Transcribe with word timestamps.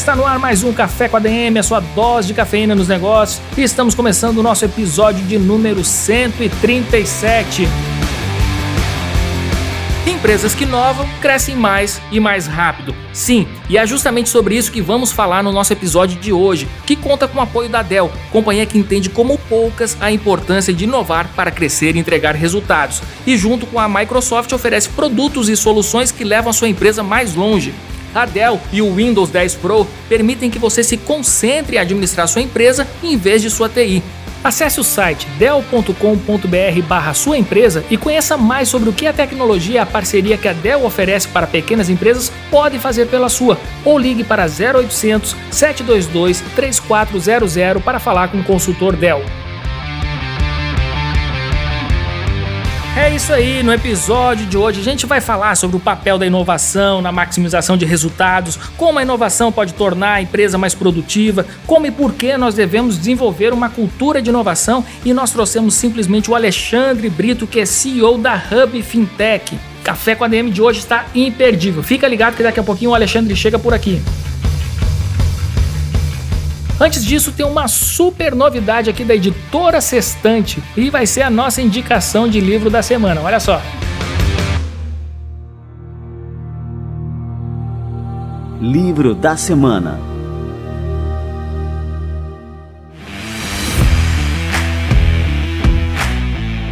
Está 0.00 0.16
no 0.16 0.24
ar 0.24 0.38
mais 0.38 0.62
um 0.62 0.72
Café 0.72 1.10
com 1.10 1.18
a 1.18 1.20
DM, 1.20 1.58
a 1.58 1.62
sua 1.62 1.78
dose 1.78 2.28
de 2.28 2.32
cafeína 2.32 2.74
nos 2.74 2.88
negócios. 2.88 3.42
E 3.54 3.62
estamos 3.62 3.94
começando 3.94 4.38
o 4.38 4.42
nosso 4.42 4.64
episódio 4.64 5.22
de 5.26 5.36
número 5.36 5.84
137. 5.84 7.68
Empresas 10.06 10.54
que 10.54 10.64
inovam 10.64 11.06
crescem 11.20 11.54
mais 11.54 12.00
e 12.10 12.18
mais 12.18 12.46
rápido. 12.46 12.94
Sim, 13.12 13.46
e 13.68 13.76
é 13.76 13.86
justamente 13.86 14.30
sobre 14.30 14.56
isso 14.56 14.72
que 14.72 14.80
vamos 14.80 15.12
falar 15.12 15.42
no 15.42 15.52
nosso 15.52 15.74
episódio 15.74 16.18
de 16.18 16.32
hoje, 16.32 16.66
que 16.86 16.96
conta 16.96 17.28
com 17.28 17.38
o 17.38 17.42
apoio 17.42 17.68
da 17.68 17.82
Dell, 17.82 18.10
companhia 18.32 18.64
que 18.64 18.78
entende 18.78 19.10
como 19.10 19.36
poucas 19.50 19.98
a 20.00 20.10
importância 20.10 20.72
de 20.72 20.84
inovar 20.84 21.28
para 21.36 21.50
crescer 21.50 21.94
e 21.94 21.98
entregar 21.98 22.34
resultados. 22.34 23.02
E 23.26 23.36
junto 23.36 23.66
com 23.66 23.78
a 23.78 23.86
Microsoft 23.86 24.50
oferece 24.52 24.88
produtos 24.88 25.50
e 25.50 25.56
soluções 25.56 26.10
que 26.10 26.24
levam 26.24 26.48
a 26.48 26.54
sua 26.54 26.70
empresa 26.70 27.02
mais 27.02 27.34
longe. 27.34 27.74
A 28.14 28.26
Dell 28.26 28.60
e 28.72 28.82
o 28.82 28.94
Windows 28.94 29.30
10 29.30 29.54
Pro 29.56 29.86
permitem 30.08 30.50
que 30.50 30.58
você 30.58 30.82
se 30.82 30.96
concentre 30.96 31.76
em 31.76 31.78
administrar 31.78 32.26
sua 32.28 32.42
empresa 32.42 32.86
em 33.02 33.16
vez 33.16 33.42
de 33.42 33.50
sua 33.50 33.68
TI. 33.68 34.02
Acesse 34.42 34.80
o 34.80 34.84
site 34.84 35.26
dell.com.br 35.38 36.82
barra 36.88 37.12
sua 37.12 37.36
empresa 37.36 37.84
e 37.90 37.96
conheça 37.98 38.38
mais 38.38 38.68
sobre 38.68 38.88
o 38.88 38.92
que 38.92 39.06
a 39.06 39.12
tecnologia 39.12 39.74
e 39.74 39.78
a 39.78 39.84
parceria 39.84 40.38
que 40.38 40.48
a 40.48 40.54
Dell 40.54 40.84
oferece 40.84 41.28
para 41.28 41.46
pequenas 41.46 41.90
empresas 41.90 42.32
pode 42.50 42.78
fazer 42.78 43.06
pela 43.06 43.28
sua. 43.28 43.58
Ou 43.84 43.98
ligue 43.98 44.24
para 44.24 44.46
0800 44.46 45.36
722 45.50 46.42
3400 46.56 47.82
para 47.84 48.00
falar 48.00 48.28
com 48.28 48.38
o 48.38 48.44
consultor 48.44 48.96
Dell. 48.96 49.22
É 52.96 53.14
isso 53.14 53.32
aí, 53.32 53.62
no 53.62 53.72
episódio 53.72 54.46
de 54.46 54.56
hoje 54.56 54.80
a 54.80 54.82
gente 54.82 55.06
vai 55.06 55.20
falar 55.20 55.54
sobre 55.54 55.76
o 55.76 55.80
papel 55.80 56.18
da 56.18 56.26
inovação 56.26 57.00
na 57.00 57.12
maximização 57.12 57.76
de 57.76 57.84
resultados, 57.84 58.58
como 58.76 58.98
a 58.98 59.02
inovação 59.02 59.52
pode 59.52 59.74
tornar 59.74 60.14
a 60.14 60.22
empresa 60.22 60.58
mais 60.58 60.74
produtiva, 60.74 61.46
como 61.68 61.86
e 61.86 61.90
por 61.92 62.12
que 62.14 62.36
nós 62.36 62.56
devemos 62.56 62.98
desenvolver 62.98 63.52
uma 63.52 63.70
cultura 63.70 64.20
de 64.20 64.30
inovação 64.30 64.84
e 65.04 65.14
nós 65.14 65.30
trouxemos 65.30 65.74
simplesmente 65.74 66.30
o 66.30 66.34
Alexandre 66.34 67.08
Brito, 67.08 67.46
que 67.46 67.60
é 67.60 67.64
CEO 67.64 68.18
da 68.18 68.34
Hub 68.34 68.82
Fintech. 68.82 69.56
Café 69.84 70.16
com 70.16 70.24
a 70.24 70.28
DM 70.28 70.50
de 70.50 70.60
hoje 70.60 70.80
está 70.80 71.06
imperdível. 71.14 71.84
Fica 71.84 72.08
ligado 72.08 72.36
que 72.36 72.42
daqui 72.42 72.58
a 72.58 72.62
pouquinho 72.62 72.90
o 72.90 72.94
Alexandre 72.94 73.34
chega 73.36 73.58
por 73.58 73.72
aqui. 73.72 74.02
Antes 76.80 77.04
disso, 77.04 77.30
tem 77.30 77.44
uma 77.44 77.68
super 77.68 78.34
novidade 78.34 78.88
aqui 78.88 79.04
da 79.04 79.14
editora 79.14 79.82
Sextante 79.82 80.62
e 80.74 80.88
vai 80.88 81.04
ser 81.04 81.20
a 81.20 81.28
nossa 81.28 81.60
indicação 81.60 82.26
de 82.26 82.40
livro 82.40 82.70
da 82.70 82.82
semana. 82.82 83.20
Olha 83.20 83.38
só. 83.38 83.60
Livro 88.62 89.14
da 89.14 89.36
semana. 89.36 90.00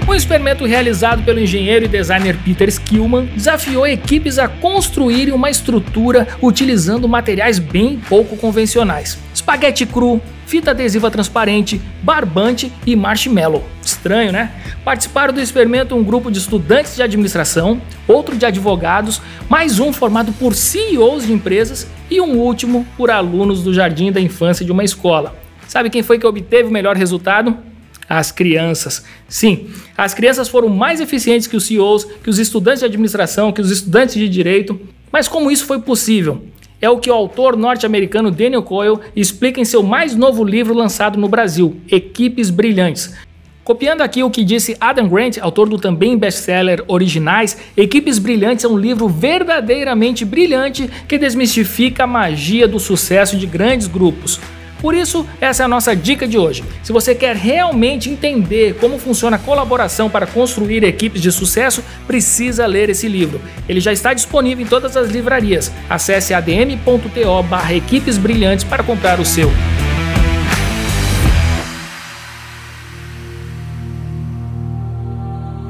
Um 0.09 0.15
experimento 0.15 0.65
realizado 0.65 1.23
pelo 1.23 1.39
engenheiro 1.39 1.85
e 1.85 1.89
designer 1.89 2.39
Peter 2.43 2.69
Skillman 2.71 3.27
desafiou 3.27 3.87
equipes 3.87 4.39
a 4.39 4.49
construírem 4.49 5.35
uma 5.35 5.51
estrutura 5.51 6.27
utilizando 6.41 7.07
materiais 7.07 7.59
bem 7.59 8.01
pouco 8.09 8.39
convencionais. 8.39 9.28
Espaguete 9.49 9.87
cru, 9.87 10.21
fita 10.45 10.73
adesiva 10.73 11.11
transparente, 11.11 11.81
barbante 12.03 12.71
e 12.87 12.95
marshmallow. 12.95 13.65
Estranho, 13.83 14.31
né? 14.31 14.53
Participaram 14.85 15.33
do 15.33 15.41
experimento 15.41 15.95
um 15.95 16.05
grupo 16.05 16.31
de 16.31 16.39
estudantes 16.39 16.95
de 16.95 17.03
administração, 17.03 17.81
outro 18.07 18.37
de 18.37 18.45
advogados, 18.45 19.23
mais 19.49 19.81
um 19.81 19.91
formado 19.91 20.35
por 20.35 20.55
CEOs 20.55 21.27
de 21.27 21.33
empresas 21.33 21.87
e 22.11 22.21
um 22.21 22.37
último 22.37 22.87
por 22.95 23.11
alunos 23.11 23.63
do 23.63 23.73
jardim 23.73 24.13
da 24.13 24.21
infância 24.21 24.67
de 24.67 24.71
uma 24.71 24.85
escola. 24.85 25.35
Sabe 25.67 25.89
quem 25.89 26.03
foi 26.03 26.19
que 26.19 26.27
obteve 26.27 26.69
o 26.69 26.71
melhor 26.71 26.95
resultado? 26.95 27.57
as 28.07 28.31
crianças. 28.31 29.05
Sim, 29.29 29.69
as 29.97 30.15
crianças 30.15 30.49
foram 30.49 30.69
mais 30.69 30.99
eficientes 30.99 31.47
que 31.47 31.57
os 31.57 31.67
CEOs, 31.67 32.05
que 32.23 32.31
os 32.31 32.39
estudantes 32.39 32.81
de 32.81 32.87
administração, 32.87 33.53
que 33.53 33.61
os 33.61 33.71
estudantes 33.71 34.15
de 34.15 34.29
direito. 34.29 34.79
Mas 35.13 35.29
como 35.29 35.51
isso 35.51 35.67
foi 35.67 35.81
possível? 35.81 36.43
É 36.81 36.89
o 36.89 36.99
que 36.99 37.11
o 37.11 37.15
autor 37.15 37.57
norte-americano 37.57 38.31
Daniel 38.31 38.63
Coyle 38.63 39.01
explica 39.17 39.61
em 39.61 39.65
seu 39.65 39.83
mais 39.83 40.15
novo 40.15 40.45
livro 40.45 40.73
lançado 40.73 41.19
no 41.19 41.29
Brasil, 41.29 41.81
Equipes 41.91 42.51
Brilhantes. 42.51 43.17
Copiando 43.65 44.01
aqui 44.01 44.23
o 44.23 44.31
que 44.31 44.45
disse 44.45 44.77
Adam 44.81 45.09
Grant, 45.09 45.39
autor 45.41 45.69
do 45.69 45.77
também 45.77 46.17
best-seller 46.17 46.85
Originais, 46.87 47.59
Equipes 47.77 48.21
Brilhantes 48.21 48.65
é 48.65 48.69
um 48.69 48.79
livro 48.79 49.09
verdadeiramente 49.09 50.25
brilhante 50.25 50.89
que 51.09 51.19
desmistifica 51.19 52.05
a 52.05 52.07
magia 52.07 52.69
do 52.69 52.79
sucesso 52.79 53.37
de 53.37 53.47
grandes 53.47 53.89
grupos. 53.89 54.41
Por 54.81 54.95
isso, 54.95 55.27
essa 55.41 55.63
é 55.63 55.67
a 55.67 55.69
nossa 55.69 55.95
dica 55.95 56.27
de 56.27 56.39
hoje. 56.39 56.65
Se 56.83 56.93
você 56.93 57.15
quer 57.15 57.37
realmente 57.37 58.09
entender 58.09 58.77
como 58.81 58.99
funciona 58.99 59.37
a 59.37 59.39
colaboração 59.39 60.09
para 60.09 60.27
construir 60.27 60.85
equipes 60.85 61.21
de 61.21 61.33
sucesso, 61.33 61.83
precisa 62.07 62.67
ler 62.67 62.89
esse 62.91 63.09
livro. 63.09 63.41
Ele 63.69 63.81
já 63.81 63.93
está 63.93 64.15
disponível 64.15 64.65
em 64.65 64.69
todas 64.69 64.97
as 64.97 65.11
livrarias. 65.11 65.73
Acesse 65.89 66.33
adm.to 66.33 67.43
barra 67.43 67.75
equipes 67.75 68.17
brilhantes 68.17 68.65
para 68.65 68.83
comprar 68.83 69.21
o 69.21 69.25
seu. 69.25 69.51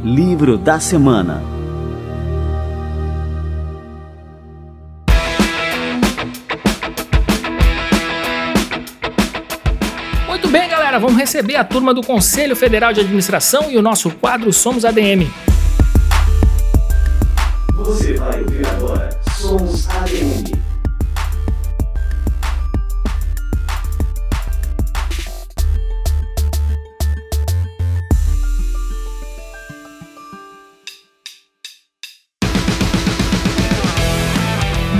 Livro 0.04 0.56
da 0.56 0.80
Semana 0.80 1.57
galera, 10.98 11.00
vamos 11.00 11.16
receber 11.16 11.56
a 11.56 11.64
turma 11.64 11.94
do 11.94 12.02
Conselho 12.02 12.54
Federal 12.54 12.92
de 12.92 13.00
Administração 13.00 13.70
e 13.70 13.78
o 13.78 13.82
nosso 13.82 14.10
quadro 14.10 14.52
Somos 14.52 14.84
ADM. 14.84 15.30
Você 17.74 18.14
vai 18.14 18.42
ouvir 18.42 18.66
agora 18.66 19.08
Somos 19.38 19.88
ADM. 19.88 20.57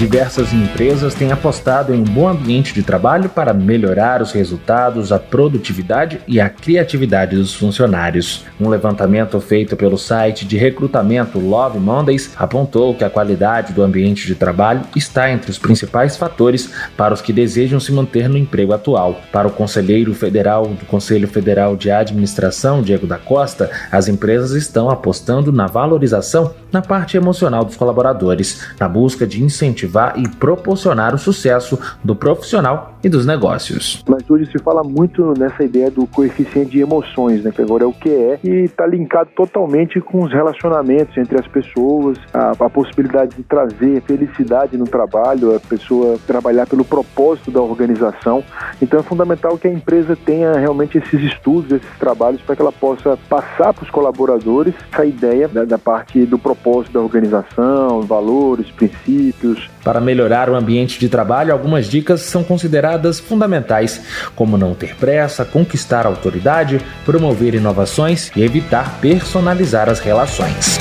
Diversas 0.09 0.55
empresas 0.55 1.13
têm 1.13 1.33
apostado 1.33 1.95
em 1.95 2.01
um 2.01 2.03
bom 2.03 2.27
ambiente 2.27 2.73
de 2.73 2.83
trabalho 2.83 3.29
para 3.29 3.53
melhorar 3.53 4.23
os 4.23 4.33
resultados, 4.33 5.13
a 5.13 5.19
produtividade 5.19 6.19
e 6.27 6.41
a 6.41 6.49
criatividade 6.49 7.37
dos 7.37 7.55
funcionários. 7.55 8.43
Um 8.59 8.71
levantamento 8.71 9.39
feito 9.39 9.77
pelo 9.77 9.99
site 9.99 10.47
de 10.47 10.57
recrutamento 10.57 11.39
Love 11.39 11.79
Mondays 11.79 12.33
apontou 12.39 12.95
que 12.95 13.05
a 13.05 13.11
qualidade 13.11 13.75
do 13.75 13.83
ambiente 13.83 14.27
de 14.27 14.35
trabalho 14.35 14.81
está 14.97 15.31
entre 15.31 15.51
os 15.51 15.59
principais 15.59 16.17
fatores 16.17 16.73
para 16.97 17.13
os 17.13 17.21
que 17.21 17.31
desejam 17.31 17.79
se 17.79 17.93
manter 17.93 18.31
no 18.31 18.39
emprego 18.39 18.73
atual. 18.73 19.21
Para 19.31 19.49
o 19.49 19.53
conselheiro 19.53 20.15
federal 20.15 20.69
do 20.69 20.87
Conselho 20.87 21.29
Federal 21.29 21.77
de 21.77 21.91
Administração, 21.91 22.81
Diego 22.81 23.07
da 23.07 23.19
Costa, 23.19 23.71
as 23.93 24.09
empresas 24.09 24.53
estão 24.53 24.89
apostando 24.89 25.53
na 25.53 25.67
valorização 25.67 26.55
na 26.73 26.81
parte 26.81 27.19
emocional 27.19 27.63
dos 27.63 27.77
colaboradores, 27.77 28.63
na 28.81 28.89
busca 28.89 29.27
de 29.27 29.43
incentivar 29.45 29.98
e 30.17 30.29
proporcionar 30.29 31.15
o 31.15 31.19
sucesso 31.19 31.79
do 32.03 32.15
profissional 32.15 32.98
e 33.03 33.09
dos 33.09 33.27
negócios. 33.27 34.03
Mas 34.09 34.29
hoje 34.29 34.51
se 34.51 34.59
fala 34.59 34.83
muito 34.83 35.35
nessa 35.39 35.63
ideia 35.63 35.91
do 35.91 36.07
coeficiente 36.07 36.71
de 36.71 36.81
emoções, 36.81 37.43
né, 37.43 37.53
que 37.55 37.63
agora 37.63 37.85
é 37.85 37.87
o 37.87 37.93
que 37.93 38.09
é, 38.09 38.39
e 38.43 38.65
está 38.65 38.87
linkado 38.87 39.31
totalmente 39.37 40.01
com 40.01 40.23
os 40.23 40.33
relacionamentos 40.33 41.17
entre 41.17 41.39
as 41.39 41.47
pessoas, 41.47 42.19
a, 42.33 42.51
a 42.51 42.71
possibilidade 42.71 43.37
de 43.37 43.43
trazer 43.43 44.03
felicidade 44.03 44.77
no 44.77 44.85
trabalho, 44.85 45.55
a 45.55 45.61
pessoa 45.61 46.19
trabalhar 46.27 46.67
pelo 46.67 46.85
propósito 46.85 47.51
da 47.51 47.61
organização. 47.61 48.43
Então 48.81 49.01
é 49.01 49.03
fundamental 49.03 49.57
que 49.57 49.69
a 49.69 49.73
empresa 49.73 50.17
tenha 50.17 50.53
realmente 50.55 50.99
esses 50.99 51.21
estudos, 51.23 51.71
esses 51.73 51.99
trabalhos, 51.99 52.41
para 52.43 52.57
que 52.57 52.63
ela 52.63 52.73
possa 52.73 53.17
passar 53.29 53.73
para 53.73 53.85
os 53.85 53.91
colaboradores 53.91 54.75
essa 54.93 55.05
ideia 55.05 55.49
da, 55.49 55.65
da 55.65 55.79
parte 55.79 56.25
do 56.25 56.39
propósito 56.39 56.95
da 56.95 57.01
organização, 57.01 58.03
valores, 58.03 58.71
princípios. 58.71 59.69
Para 59.85 60.01
melhorar 60.01 60.51
o 60.51 60.55
ambiente 60.55 60.99
de 60.99 61.09
trabalho, 61.09 61.53
algumas 61.53 61.87
dicas 61.87 62.23
são 62.23 62.43
consideradas 62.43 62.88
fundamentais, 63.19 64.01
como 64.35 64.57
não 64.57 64.75
ter 64.75 64.95
pressa, 64.97 65.45
conquistar 65.45 66.07
autoridade, 66.07 66.81
promover 67.05 67.55
inovações 67.55 68.31
e 68.37 68.43
evitar 68.43 68.99
personalizar 69.01 69.89
as 69.89 69.99
relações. 69.99 70.79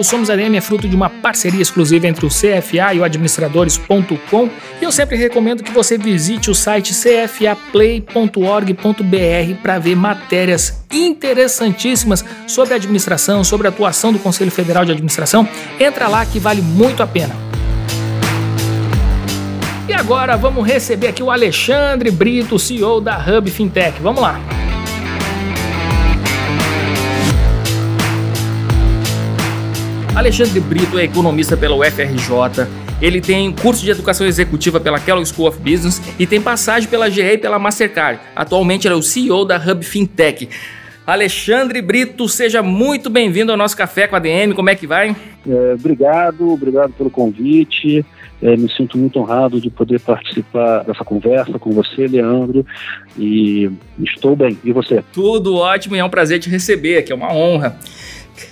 Quadro 0.00 0.04
Somos 0.04 0.30
ADM 0.30 0.56
é 0.56 0.60
fruto 0.60 0.88
de 0.88 0.96
uma 0.96 1.10
parceria 1.10 1.60
exclusiva 1.60 2.06
entre 2.06 2.24
o 2.24 2.28
CFA 2.28 2.94
e 2.94 3.00
o 3.00 3.04
administradores.com 3.04 4.48
e 4.80 4.84
eu 4.84 4.90
sempre 4.90 5.16
recomendo 5.16 5.62
que 5.62 5.70
você 5.70 5.98
visite 5.98 6.50
o 6.50 6.54
site 6.54 6.94
cfaplay.org.br 6.94 9.62
para 9.62 9.78
ver 9.78 9.94
matérias 9.94 10.82
interessantíssimas 10.90 12.24
sobre 12.46 12.74
administração, 12.74 13.44
sobre 13.44 13.66
a 13.66 13.70
atuação 13.70 14.12
do 14.12 14.18
Conselho 14.18 14.50
Federal 14.50 14.84
de 14.84 14.92
Administração. 14.92 15.46
Entra 15.78 16.08
lá 16.08 16.24
que 16.24 16.38
vale 16.38 16.62
muito 16.62 17.02
a 17.02 17.06
pena. 17.06 17.34
E 19.86 19.92
agora 19.92 20.36
vamos 20.36 20.66
receber 20.66 21.08
aqui 21.08 21.22
o 21.22 21.30
Alexandre 21.30 22.10
Brito, 22.10 22.58
CEO 22.58 23.00
da 23.00 23.18
Hub 23.18 23.50
Fintech. 23.50 24.00
Vamos 24.00 24.22
lá. 24.22 24.40
Alexandre 30.20 30.60
Brito 30.60 30.98
é 30.98 31.04
economista 31.04 31.56
pela 31.56 31.74
UFRJ. 31.74 32.68
Ele 33.00 33.22
tem 33.22 33.50
curso 33.50 33.82
de 33.82 33.90
educação 33.90 34.26
executiva 34.26 34.78
pela 34.78 35.00
Kellogg 35.00 35.26
School 35.26 35.48
of 35.48 35.58
Business 35.58 35.98
e 36.18 36.26
tem 36.26 36.38
passagem 36.38 36.90
pela 36.90 37.08
GE 37.08 37.22
e 37.22 37.38
pela 37.38 37.58
Mastercard. 37.58 38.20
Atualmente 38.36 38.86
ele 38.86 38.92
é 38.92 38.98
o 38.98 39.02
CEO 39.02 39.46
da 39.46 39.56
Hub 39.56 39.82
Fintech. 39.82 40.46
Alexandre 41.06 41.80
Brito, 41.80 42.28
seja 42.28 42.62
muito 42.62 43.08
bem-vindo 43.08 43.50
ao 43.50 43.56
nosso 43.56 43.74
Café 43.74 44.06
com 44.06 44.14
a 44.14 44.18
DM. 44.18 44.52
Como 44.52 44.68
é 44.68 44.74
que 44.74 44.86
vai? 44.86 45.16
É, 45.48 45.72
obrigado, 45.72 46.50
obrigado 46.50 46.92
pelo 46.92 47.08
convite. 47.08 48.04
É, 48.42 48.56
me 48.58 48.70
sinto 48.70 48.98
muito 48.98 49.18
honrado 49.18 49.58
de 49.58 49.70
poder 49.70 50.00
participar 50.00 50.84
dessa 50.84 51.02
conversa 51.02 51.58
com 51.58 51.70
você, 51.70 52.06
Leandro, 52.06 52.64
e 53.18 53.70
estou 53.98 54.36
bem. 54.36 54.58
E 54.62 54.70
você? 54.70 55.02
Tudo 55.14 55.56
ótimo 55.56 55.96
e 55.96 55.98
é 55.98 56.04
um 56.04 56.10
prazer 56.10 56.40
te 56.40 56.50
receber 56.50 56.98
aqui, 56.98 57.10
é 57.10 57.14
uma 57.14 57.32
honra. 57.32 57.78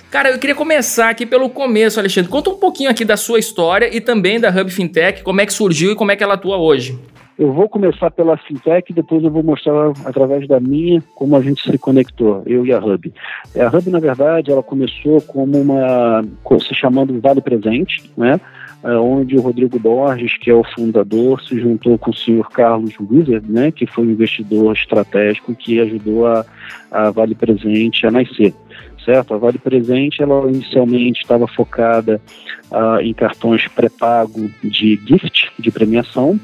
Cara, 0.09 0.29
eu 0.31 0.39
queria 0.39 0.55
começar 0.55 1.09
aqui 1.09 1.25
pelo 1.25 1.49
começo, 1.49 1.99
Alexandre. 1.99 2.29
Conta 2.29 2.49
um 2.49 2.57
pouquinho 2.57 2.89
aqui 2.89 3.05
da 3.05 3.17
sua 3.17 3.39
história 3.39 3.95
e 3.95 4.01
também 4.01 4.39
da 4.39 4.49
Hub 4.49 4.71
Fintech, 4.71 5.23
como 5.23 5.41
é 5.41 5.45
que 5.45 5.53
surgiu 5.53 5.91
e 5.91 5.95
como 5.95 6.11
é 6.11 6.15
que 6.15 6.23
ela 6.23 6.33
atua 6.35 6.57
hoje. 6.57 6.97
Eu 7.37 7.53
vou 7.53 7.69
começar 7.69 8.11
pela 8.11 8.35
fintech, 8.35 8.91
depois 8.91 9.23
eu 9.23 9.31
vou 9.31 9.41
mostrar 9.41 9.93
através 10.03 10.45
da 10.45 10.59
minha 10.59 11.01
como 11.15 11.37
a 11.37 11.41
gente 11.41 11.63
se 11.63 11.77
conectou, 11.77 12.43
eu 12.45 12.65
e 12.65 12.73
a 12.73 12.79
Hub. 12.79 13.13
A 13.57 13.77
Hub, 13.77 13.89
na 13.89 13.99
verdade, 13.99 14.51
ela 14.51 14.61
começou 14.61 15.21
como 15.21 15.57
uma 15.57 16.21
se 16.59 16.75
chamando 16.75 17.17
Vale 17.21 17.39
Presente, 17.39 18.11
né? 18.17 18.41
onde 18.83 19.35
o 19.35 19.41
Rodrigo 19.41 19.77
Borges, 19.77 20.37
que 20.37 20.49
é 20.49 20.53
o 20.53 20.63
fundador, 20.63 21.41
se 21.41 21.59
juntou 21.59 21.97
com 21.97 22.11
o 22.11 22.15
senhor 22.15 22.49
Carlos 22.49 22.93
Wizard, 22.99 23.45
né, 23.51 23.71
que 23.71 23.85
foi 23.85 24.05
um 24.05 24.11
investidor 24.11 24.73
estratégico 24.73 25.53
que 25.53 25.79
ajudou 25.81 26.25
a, 26.25 26.45
a 26.89 27.11
Vale 27.11 27.35
Presente 27.35 28.07
a 28.07 28.11
nascer 28.11 28.53
certo? 29.03 29.33
A 29.33 29.37
Vale 29.37 29.57
Presente, 29.57 30.21
ela 30.21 30.49
inicialmente 30.49 31.21
estava 31.21 31.47
focada 31.47 32.21
uh, 32.71 32.99
em 33.01 33.13
cartões 33.13 33.67
pré-pago 33.67 34.49
de 34.63 34.99
gift, 35.05 35.51
de 35.57 35.71
premiação, 35.71 36.39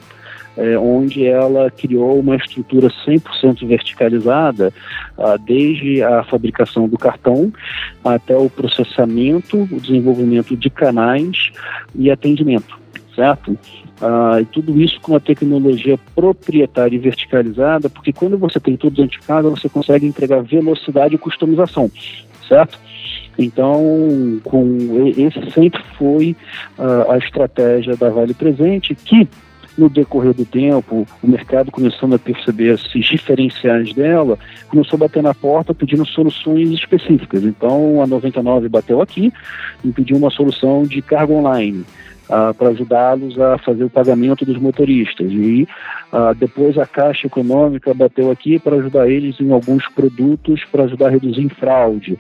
é, 0.58 0.78
onde 0.78 1.26
ela 1.26 1.70
criou 1.70 2.20
uma 2.20 2.36
estrutura 2.36 2.90
100% 3.06 3.68
verticalizada, 3.68 4.74
uh, 5.18 5.38
desde 5.38 6.02
a 6.02 6.24
fabricação 6.24 6.88
do 6.88 6.98
cartão 6.98 7.52
até 8.04 8.36
o 8.38 8.50
processamento, 8.50 9.68
o 9.70 9.80
desenvolvimento 9.80 10.56
de 10.56 10.70
canais 10.70 11.52
e 11.94 12.10
atendimento, 12.10 12.80
certo? 13.14 13.52
Uh, 13.52 14.42
e 14.42 14.46
tudo 14.46 14.80
isso 14.82 15.00
com 15.02 15.14
uma 15.14 15.22
tecnologia 15.22 15.98
proprietária 16.14 16.96
e 16.96 17.00
verticalizada, 17.00 17.90
porque 17.90 18.12
quando 18.12 18.38
você 18.38 18.60
tem 18.60 18.76
tudo 18.76 18.96
dentro 18.96 19.20
de 19.20 19.26
casa, 19.26 19.50
você 19.50 19.70
consegue 19.70 20.06
entregar 20.06 20.42
velocidade 20.42 21.16
e 21.16 21.18
customização 21.18 21.90
certo? 22.48 22.80
Então, 23.38 24.40
com 24.44 25.12
esse 25.18 25.52
sempre 25.52 25.82
foi 25.98 26.36
uh, 26.78 27.12
a 27.12 27.18
estratégia 27.18 27.96
da 27.96 28.10
Vale 28.10 28.34
Presente, 28.34 28.96
que 28.96 29.28
no 29.78 29.90
decorrer 29.90 30.34
do 30.34 30.46
tempo, 30.46 31.06
o 31.22 31.28
mercado 31.28 31.72
começando 31.72 32.16
a 32.16 32.20
perceber 32.20 32.74
esses 32.76 33.06
diferenciais 33.06 33.94
dela, 33.94 34.40
começou 34.70 34.96
a 34.98 35.02
bater 35.02 35.22
na 35.22 35.34
porta 35.34 35.74
pedindo 35.74 36.06
soluções 36.06 36.70
específicas. 36.70 37.44
Então, 37.44 38.02
a 38.02 38.08
99 38.08 38.70
bateu 38.70 39.02
aqui 39.02 39.34
e 39.84 39.92
pediu 39.92 40.18
uma 40.18 40.30
solução 40.30 40.84
de 40.84 41.02
carga 41.02 41.34
online. 41.34 41.84
Uh, 42.26 42.54
para 42.56 42.70
ajudá-los 42.70 43.40
a 43.40 43.58
fazer 43.60 43.84
o 43.84 43.90
pagamento 43.90 44.46
dos 44.46 44.58
motoristas. 44.58 45.32
E 45.32 45.68
uh, 46.12 46.34
depois 46.36 46.78
a 46.78 46.86
Caixa 46.86 47.28
Econômica 47.28 47.94
bateu 47.94 48.32
aqui 48.32 48.58
para 48.58 48.78
ajudar 48.78 49.08
eles 49.08 49.40
em 49.40 49.52
alguns 49.52 49.88
produtos 49.90 50.64
para 50.72 50.86
ajudar 50.86 51.08
a 51.08 51.12
reduzir 51.12 51.48
fraude. 51.50 52.18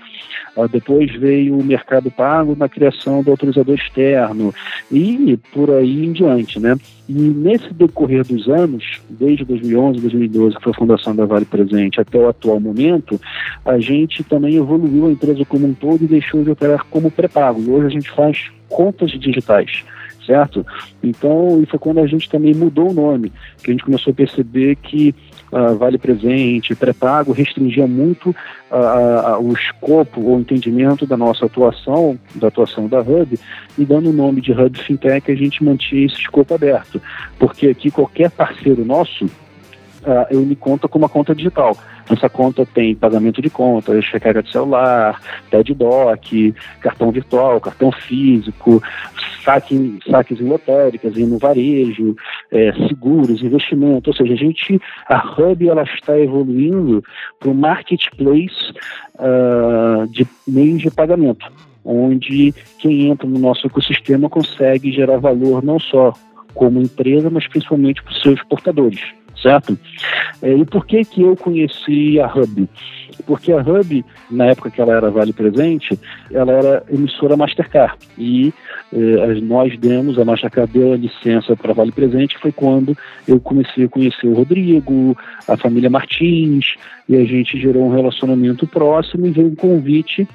Uh, 0.56 0.68
depois 0.68 1.12
veio 1.16 1.58
o 1.58 1.64
Mercado 1.64 2.12
Pago 2.12 2.56
na 2.56 2.70
criação 2.70 3.24
do 3.24 3.32
autorizador 3.32 3.76
externo 3.76 4.54
e 4.92 5.38
por 5.52 5.72
aí 5.72 6.06
em 6.06 6.12
diante, 6.12 6.60
né? 6.60 6.76
E 7.08 7.14
nesse 7.14 7.74
decorrer 7.74 8.26
dos 8.26 8.48
anos, 8.48 9.02
desde 9.10 9.46
2011, 9.46 10.02
2012, 10.02 10.56
que 10.56 10.64
foi 10.64 10.72
a 10.72 10.76
fundação 10.76 11.16
da 11.16 11.26
Vale 11.26 11.46
Presente, 11.46 12.02
até 12.02 12.18
o 12.18 12.30
atual 12.30 12.60
momento, 12.60 13.20
a 13.64 13.78
gente 13.80 14.24
também 14.24 14.56
evoluiu 14.56 15.08
a 15.08 15.12
empresa 15.12 15.46
como 15.46 15.68
um 15.68 15.74
todo 15.74 16.04
e 16.04 16.08
deixou 16.08 16.44
de 16.44 16.52
operar 16.52 16.86
como 16.90 17.12
pré-pago. 17.12 17.60
Hoje 17.72 17.86
a 17.86 17.90
gente 17.90 18.10
faz 18.12 18.52
contas 18.70 19.12
digitais 19.12 19.84
certo? 20.26 20.66
Então, 21.04 21.62
isso 21.62 21.72
foi 21.72 21.80
quando 21.80 22.00
a 22.00 22.08
gente 22.08 22.30
também 22.30 22.54
mudou 22.54 22.90
o 22.90 22.94
nome, 22.94 23.32
que 23.62 23.70
a 23.70 23.74
gente 23.74 23.84
começou 23.84 24.12
a 24.12 24.16
perceber 24.16 24.76
que 24.78 25.14
uh, 25.52 25.76
Vale 25.76 25.98
Presente, 25.98 26.76
pré-pago, 26.76 27.32
restringia 27.32 27.88
muito 27.88 28.30
uh, 28.30 29.38
uh, 29.38 29.48
o 29.48 29.54
escopo 29.54 30.22
ou 30.22 30.40
entendimento 30.40 31.06
da 31.06 31.16
nossa 31.16 31.46
atuação, 31.46 32.18
da 32.36 32.48
atuação 32.48 32.88
da 32.88 33.02
Hub, 33.02 33.40
e 33.78 33.86
dando 33.86 34.10
o 34.10 34.14
nome 34.14 34.42
de 34.42 34.52
Hub 34.52 34.78
Fintech, 34.80 35.32
a 35.32 35.36
gente 35.36 35.64
mantinha 35.64 36.06
esse 36.06 36.22
escopo 36.22 36.54
aberto, 36.54 37.02
porque 37.38 37.68
aqui 37.68 37.92
qualquer 37.92 38.32
parceiro 38.32 38.84
nosso, 38.84 39.30
uh, 40.06 40.28
ele 40.30 40.56
conta 40.56 40.88
com 40.88 41.00
uma 41.00 41.10
conta 41.10 41.34
digital. 41.34 41.76
Essa 42.10 42.30
conta 42.30 42.66
tem 42.66 42.96
pagamento 42.96 43.42
de 43.42 43.50
conta, 43.50 44.00
cheque 44.02 44.42
de 44.42 44.52
celular, 44.52 45.20
TED 45.50 45.74
Doc, 45.74 46.24
cartão 46.80 47.12
virtual, 47.12 47.60
cartão 47.60 47.92
físico, 47.92 48.82
saque, 49.44 50.00
saques 50.10 50.40
em 50.40 50.46
lotéricas, 50.46 51.16
no 51.16 51.38
varejo, 51.38 52.16
é, 52.52 52.72
seguros, 52.88 53.42
investimento. 53.42 54.10
Ou 54.10 54.16
seja, 54.16 54.34
a 54.34 54.38
gente, 54.38 54.80
a 55.08 55.18
Hub 55.18 55.68
ela 55.68 55.84
está 55.84 56.18
evoluindo 56.18 57.04
para 57.40 57.50
o 57.50 57.56
marketplace 57.56 58.74
uh, 59.16 60.08
de 60.08 60.28
meios 60.48 60.82
de 60.82 60.92
pagamento, 60.92 61.52
onde 61.84 62.54
quem 62.80 63.10
entra 63.10 63.28
no 63.28 63.40
nosso 63.40 63.66
ecossistema 63.66 64.30
consegue 64.30 64.92
gerar 64.92 65.18
valor 65.18 65.64
não 65.64 65.80
só 65.80 66.14
como 66.54 66.82
empresa, 66.82 67.30
mas 67.30 67.48
principalmente 67.48 68.02
para 68.02 68.14
os 68.14 68.22
seus 68.22 68.42
portadores 68.44 69.02
certo? 69.46 69.78
É, 70.42 70.52
e 70.52 70.66
por 70.66 70.88
que 70.88 71.06
que 71.06 71.22
eu 71.22 71.36
conheci 71.36 72.20
a 72.20 72.26
Hub? 72.26 72.68
Porque 73.28 73.52
a 73.52 73.58
Hub, 73.58 74.06
na 74.30 74.48
época 74.48 74.72
que 74.72 74.82
ela 74.82 74.94
era 74.94 75.12
Vale 75.12 75.32
Presente, 75.32 75.98
ela 76.32 76.52
era 76.52 76.84
emissora 76.90 77.38
Mastercard. 77.38 77.96
E 78.18 78.54
eh, 78.92 79.40
nós 79.42 79.78
demos, 79.80 80.20
a 80.20 80.26
Mastercard 80.26 80.72
deu 80.74 80.94
a 80.94 80.98
licença 80.98 81.56
para 81.56 81.74
Vale 81.74 81.92
Presente, 81.92 82.38
foi 82.38 82.52
quando 82.52 82.98
eu 83.28 83.40
comecei 83.40 83.86
a 83.86 83.90
conhecer 83.90 84.28
o 84.28 84.34
Rodrigo, 84.34 85.16
a 85.48 85.56
família 85.56 85.90
Martins, 85.90 86.76
e 87.08 87.16
a 87.16 87.24
gente 87.24 87.60
gerou 87.60 87.86
um 87.86 87.96
relacionamento 87.96 88.68
próximo 88.68 89.28
e 89.28 89.32
veio 89.32 89.48
um 89.48 89.56
convite 89.56 90.28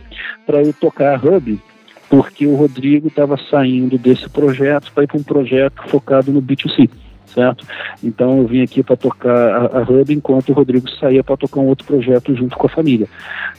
para 0.46 0.62
eu 0.62 0.72
tocar 0.72 1.14
a 1.14 1.18
Hub, 1.18 1.60
porque 2.08 2.46
o 2.46 2.54
Rodrigo 2.54 3.08
estava 3.08 3.36
saindo 3.50 3.98
desse 3.98 4.28
projeto 4.30 4.90
para 4.92 5.04
ir 5.04 5.06
para 5.06 5.18
um 5.18 5.22
projeto 5.22 5.82
focado 5.88 6.32
no 6.32 6.40
B2C 6.40 6.88
certo? 7.34 7.66
Então 8.02 8.38
eu 8.38 8.46
vim 8.46 8.62
aqui 8.62 8.82
para 8.82 8.96
tocar 8.96 9.30
a, 9.30 9.78
a 9.78 9.82
Hub 9.82 10.12
enquanto 10.12 10.50
o 10.50 10.52
Rodrigo 10.52 10.88
saía 10.90 11.22
para 11.22 11.36
tocar 11.36 11.60
um 11.60 11.66
outro 11.66 11.86
projeto 11.86 12.34
junto 12.34 12.56
com 12.56 12.66
a 12.66 12.70
família. 12.70 13.06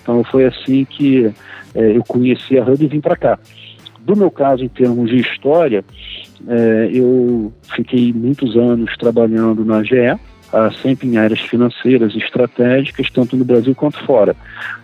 Então 0.02 0.24
foi 0.24 0.46
assim 0.46 0.86
que 0.86 1.32
é, 1.76 1.98
eu 1.98 2.04
conheci 2.04 2.58
a 2.58 2.64
Hub 2.64 2.84
e 2.84 2.88
vim 2.88 3.02
para 3.02 3.16
cá. 3.16 3.40
Do 4.02 4.16
meu 4.16 4.32
caso, 4.32 4.64
em 4.64 4.70
termos 4.70 5.10
de 5.10 5.18
história, 5.18 5.86
é, 6.48 6.90
eu 6.92 7.54
fiquei 7.76 8.12
muitos 8.12 8.56
anos 8.58 8.96
trabalhando 8.98 9.64
na 9.64 9.84
GE, 9.84 10.20
sempre 10.82 11.08
em 11.08 11.18
áreas 11.18 11.40
financeiras 11.40 12.14
e 12.14 12.18
estratégicas, 12.18 13.10
tanto 13.12 13.38
no 13.38 13.46
Brasil 13.46 13.74
quanto 13.76 14.04
fora. 14.06 14.36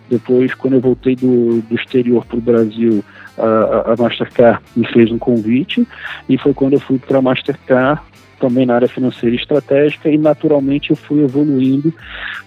Depois, 0.08 0.54
quando 0.54 0.74
eu 0.74 0.80
voltei 0.80 1.14
do, 1.14 1.60
do 1.62 1.74
exterior 1.74 2.24
para 2.24 2.38
o 2.38 2.40
Brasil, 2.40 3.04
a, 3.36 3.92
a 3.92 3.96
Mastercard 3.98 4.60
me 4.74 4.86
fez 4.86 5.10
um 5.10 5.18
convite 5.18 5.86
e 6.28 6.38
foi 6.38 6.54
quando 6.54 6.74
eu 6.74 6.80
fui 6.80 6.98
para 6.98 7.18
a 7.18 7.22
Mastercard 7.22 8.00
também 8.38 8.66
na 8.66 8.74
área 8.74 8.88
financeira 8.88 9.34
e 9.34 9.38
estratégica 9.38 10.08
e 10.08 10.18
naturalmente 10.18 10.90
eu 10.90 10.96
fui 10.96 11.22
evoluindo 11.22 11.92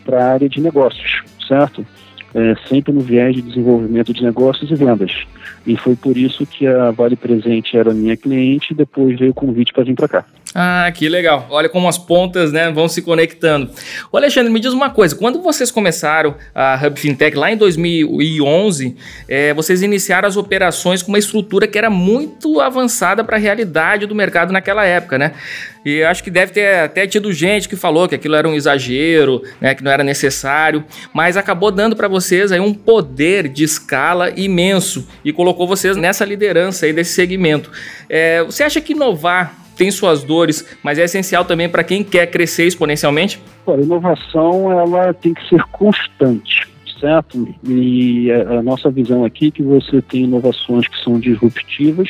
para 0.04 0.24
a 0.24 0.34
área 0.34 0.50
de 0.50 0.60
negócios, 0.62 1.24
certo? 1.48 1.86
É, 2.34 2.56
sempre 2.68 2.94
no 2.94 3.02
viés 3.02 3.36
de 3.36 3.42
desenvolvimento 3.42 4.14
de 4.14 4.24
negócios 4.24 4.72
e 4.72 4.76
vendas. 4.76 5.12
E 5.68 5.76
foi 5.76 5.96
por 5.96 6.18
isso 6.18 6.46
que 6.46 6.66
a 6.66 6.90
Vale 6.92 7.16
Presente 7.16 7.78
era 7.78 7.94
minha 7.94 8.16
cliente 8.16 8.72
e 8.72 8.76
depois 8.76 9.20
veio 9.20 9.32
o 9.32 9.36
convite 9.36 9.74
para 9.74 9.84
vir 9.84 9.96
para 9.96 10.08
cá. 10.08 10.26
Ah, 10.54 10.92
que 10.94 11.08
legal. 11.08 11.48
Olha 11.50 11.70
como 11.70 11.88
as 11.88 11.98
pontas 11.98 12.52
né, 12.52 12.70
vão 12.72 12.88
se 12.88 13.02
conectando. 13.02 13.72
Ô 14.12 14.18
Alexandre, 14.18 14.52
me 14.52 14.60
diz 14.60 14.74
uma 14.74 14.90
coisa. 14.90 15.16
Quando 15.16 15.42
vocês 15.42 15.72
começaram 15.72 16.36
a 16.54 16.76
Hub 16.76 17.00
Fintech 17.00 17.38
lá 17.38 17.52
em 17.52 17.56
2011, 17.56 18.96
é, 19.30 19.54
vocês 19.54 19.82
iniciaram 19.82 20.28
as 20.28 20.36
operações 20.36 21.02
com 21.02 21.10
uma 21.10 21.20
estrutura 21.20 21.68
que 21.68 21.78
era 21.78 21.90
muito 21.90 22.60
avançada 22.60 23.24
para 23.24 23.38
a 23.38 23.40
realidade 23.40 24.06
do 24.06 24.14
mercado 24.14 24.52
naquela 24.52 24.86
época, 24.86 25.18
né? 25.18 25.32
E 25.86 26.04
acho 26.04 26.24
que 26.24 26.30
deve 26.30 26.52
ter 26.52 26.80
até 26.80 27.08
tido 27.08 27.34
gente 27.34 27.68
que 27.68 27.76
falou 27.76 28.08
que 28.08 28.14
aquilo 28.14 28.36
era 28.36 28.48
um 28.48 28.54
exagero, 28.54 29.42
né, 29.60 29.74
que 29.74 29.84
não 29.84 29.92
era 29.92 30.04
necessário, 30.04 30.84
mas 31.12 31.38
acabou 31.38 31.72
dando 31.72 31.96
para 31.96 32.08
vocês 32.08 32.52
aí 32.52 32.60
um 32.60 32.72
poder 32.72 33.48
de 33.48 33.64
escala 33.64 34.32
imenso 34.36 35.08
e 35.26 35.34
colocou 35.34 35.66
vocês 35.66 35.98
nessa 35.98 36.24
liderança 36.24 36.86
aí 36.86 36.94
desse 36.94 37.14
segmento. 37.14 37.72
É, 38.08 38.44
você 38.44 38.64
acha 38.64 38.80
que 38.80 38.94
inovar 38.94 39.61
tem 39.82 39.90
suas 39.90 40.24
dores, 40.24 40.78
mas 40.84 41.00
é 41.00 41.06
essencial 41.06 41.44
também 41.44 41.68
para 41.68 41.84
quem 41.84 42.04
quer 42.04 42.28
crescer 42.28 42.68
exponencialmente? 42.68 43.42
a 43.68 43.74
inovação 43.74 44.72
ela 44.72 45.12
tem 45.12 45.34
que 45.34 45.50
ser 45.50 45.64
constante 45.72 46.71
certo? 47.02 47.48
E 47.68 48.32
a, 48.32 48.62
nossa 48.62 48.90
visão 48.92 49.26
aqui 49.26 49.48
é 49.48 49.52
que 49.52 49.64
você 49.64 50.02
tem 50.02 50.24
inovações 50.24 50.88
que 50.88 50.98
são 51.04 51.20
disruptivas 51.20 52.10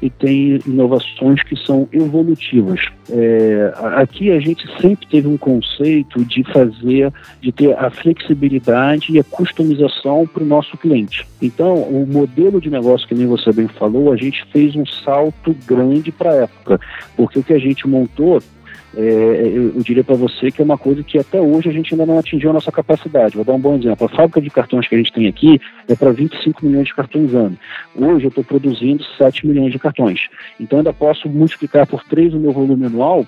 e 0.00 0.08
tem 0.08 0.60
inovações 0.64 1.42
que 1.42 1.56
são 1.56 1.88
evolutivas. 1.92 2.80
É, 3.10 3.72
aqui 3.96 4.30
a 4.30 4.38
gente 4.38 4.64
sempre 4.80 5.06
teve 5.08 5.26
um 5.26 5.36
conceito 5.36 6.24
de 6.24 6.44
fazer, 6.44 7.12
de 7.40 7.50
ter 7.50 7.76
a 7.76 7.90
flexibilidade 7.90 9.12
e 9.12 9.18
a 9.18 9.24
customização 9.24 10.26
para 10.26 10.42
o 10.42 10.46
nosso 10.46 10.76
cliente. 10.78 11.26
Então, 11.42 11.74
o 11.74 12.06
modelo 12.06 12.60
de 12.60 12.70
negócio 12.70 13.08
que 13.08 13.14
nem 13.14 13.26
você 13.26 13.52
bem 13.52 13.66
falou, 13.66 14.12
a 14.12 14.16
gente 14.16 14.44
fez 14.52 14.76
um 14.76 14.86
salto 14.86 15.56
grande 15.66 16.12
para 16.12 16.30
a 16.30 16.34
época, 16.34 16.80
porque 17.16 17.38
o 17.38 17.42
que 17.42 17.52
a 17.52 17.58
gente 17.58 17.88
montou 17.88 18.40
é, 18.96 19.00
eu, 19.00 19.74
eu, 19.74 19.82
diria 19.82 20.02
para 20.02 20.14
você 20.14 20.50
que 20.50 20.62
é 20.62 20.64
uma 20.64 20.78
coisa 20.78 21.02
que 21.02 21.18
até 21.18 21.40
hoje 21.40 21.68
a 21.68 21.72
gente 21.72 21.92
ainda 21.92 22.06
não 22.06 22.18
atingiu 22.18 22.50
a 22.50 22.54
nossa 22.54 22.72
capacidade. 22.72 23.36
Vou 23.36 23.44
dar 23.44 23.52
um 23.52 23.60
bom 23.60 23.76
exemplo. 23.76 24.06
A 24.06 24.08
fábrica 24.08 24.40
de 24.40 24.50
cartões 24.50 24.88
que 24.88 24.94
a 24.94 24.98
gente 24.98 25.12
tem 25.12 25.26
aqui 25.26 25.60
é 25.86 25.94
para 25.94 26.10
25 26.10 26.64
milhões 26.64 26.86
de 26.86 26.94
cartões 26.94 27.34
ano. 27.34 27.56
Hoje 27.94 28.24
eu 28.24 28.28
estou 28.28 28.42
produzindo 28.42 29.04
7 29.18 29.46
milhões 29.46 29.72
de 29.72 29.78
cartões. 29.78 30.28
Então 30.58 30.78
ainda 30.78 30.92
posso 30.92 31.28
multiplicar 31.28 31.86
por 31.86 32.02
3 32.04 32.34
o 32.34 32.40
meu 32.40 32.52
volume 32.52 32.86
anual 32.86 33.26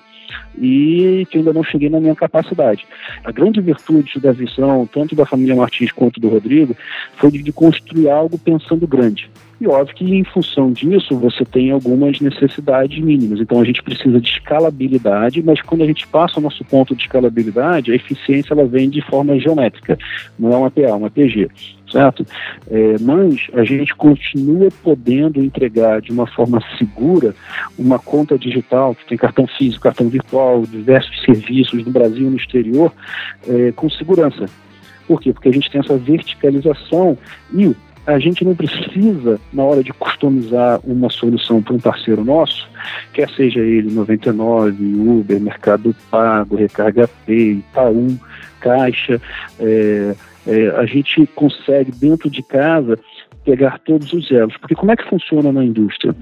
e 0.57 1.25
que 1.29 1.37
ainda 1.37 1.53
não 1.53 1.63
cheguei 1.63 1.89
na 1.89 1.99
minha 1.99 2.15
capacidade. 2.15 2.85
A 3.23 3.31
grande 3.31 3.61
virtude 3.61 4.19
da 4.19 4.31
visão, 4.31 4.87
tanto 4.91 5.15
da 5.15 5.25
família 5.25 5.55
Martins 5.55 5.91
quanto 5.91 6.19
do 6.19 6.29
Rodrigo, 6.29 6.75
foi 7.15 7.31
de, 7.31 7.51
construir 7.51 8.09
algo 8.09 8.37
pensando 8.37 8.87
grande. 8.87 9.29
E 9.59 9.67
óbvio 9.67 9.95
que 9.95 10.03
em 10.03 10.23
função 10.23 10.71
disso 10.71 11.15
você 11.17 11.45
tem 11.45 11.69
algumas 11.69 12.19
necessidades 12.19 12.97
mínimas. 12.99 13.39
Então 13.39 13.61
a 13.61 13.63
gente 13.63 13.83
precisa 13.83 14.19
de 14.19 14.27
escalabilidade, 14.27 15.43
mas 15.43 15.61
quando 15.61 15.83
a 15.83 15.85
gente 15.85 16.07
passa 16.07 16.39
o 16.39 16.41
nosso 16.41 16.65
ponto 16.65 16.95
de 16.95 17.03
escalabilidade, 17.03 17.91
a 17.91 17.95
eficiência 17.95 18.53
ela 18.53 18.65
vem 18.65 18.89
de 18.89 19.01
forma 19.01 19.39
geométrica, 19.39 19.99
não 20.39 20.51
é 20.51 20.57
uma 20.57 20.71
PA, 20.71 20.81
é 20.81 20.93
uma 20.93 21.11
PG 21.11 21.49
certo? 21.91 22.25
É, 22.69 22.95
mas 23.01 23.47
a 23.53 23.63
gente 23.63 23.93
continua 23.95 24.69
podendo 24.83 25.43
entregar 25.43 26.01
de 26.01 26.11
uma 26.11 26.25
forma 26.25 26.61
segura 26.77 27.35
uma 27.77 27.99
conta 27.99 28.37
digital, 28.37 28.95
que 28.95 29.05
tem 29.05 29.17
cartão 29.17 29.45
físico, 29.47 29.83
cartão 29.83 30.07
virtual, 30.09 30.63
diversos 30.65 31.21
serviços 31.23 31.85
no 31.85 31.91
Brasil 31.91 32.27
e 32.27 32.29
no 32.31 32.37
exterior, 32.37 32.91
é, 33.47 33.71
com 33.73 33.89
segurança. 33.89 34.45
Por 35.07 35.19
quê? 35.19 35.33
Porque 35.33 35.49
a 35.49 35.53
gente 35.53 35.69
tem 35.69 35.81
essa 35.81 35.97
verticalização 35.97 37.17
e 37.53 37.75
a 38.05 38.17
gente 38.17 38.43
não 38.43 38.55
precisa, 38.55 39.39
na 39.53 39.63
hora 39.63 39.83
de 39.83 39.93
customizar 39.93 40.79
uma 40.83 41.09
solução 41.09 41.61
para 41.61 41.73
um 41.73 41.79
parceiro 41.79 42.23
nosso, 42.23 42.67
quer 43.13 43.29
seja 43.29 43.59
ele 43.59 43.91
99, 43.91 44.83
Uber, 44.83 45.39
Mercado 45.39 45.95
Pago, 46.09 46.55
Recarga 46.55 47.07
Pay, 47.25 47.59
Itaú, 47.59 48.17
Caixa, 48.59 49.21
é, 49.59 50.15
é, 50.47 50.69
a 50.69 50.85
gente 50.85 51.25
consegue 51.35 51.91
dentro 51.91 52.29
de 52.29 52.41
casa 52.43 52.97
pegar 53.43 53.79
todos 53.79 54.11
os 54.13 54.29
elos. 54.31 54.55
Porque 54.57 54.75
como 54.75 54.91
é 54.91 54.95
que 54.95 55.07
funciona 55.09 55.51
na 55.51 55.63
indústria? 55.63 56.15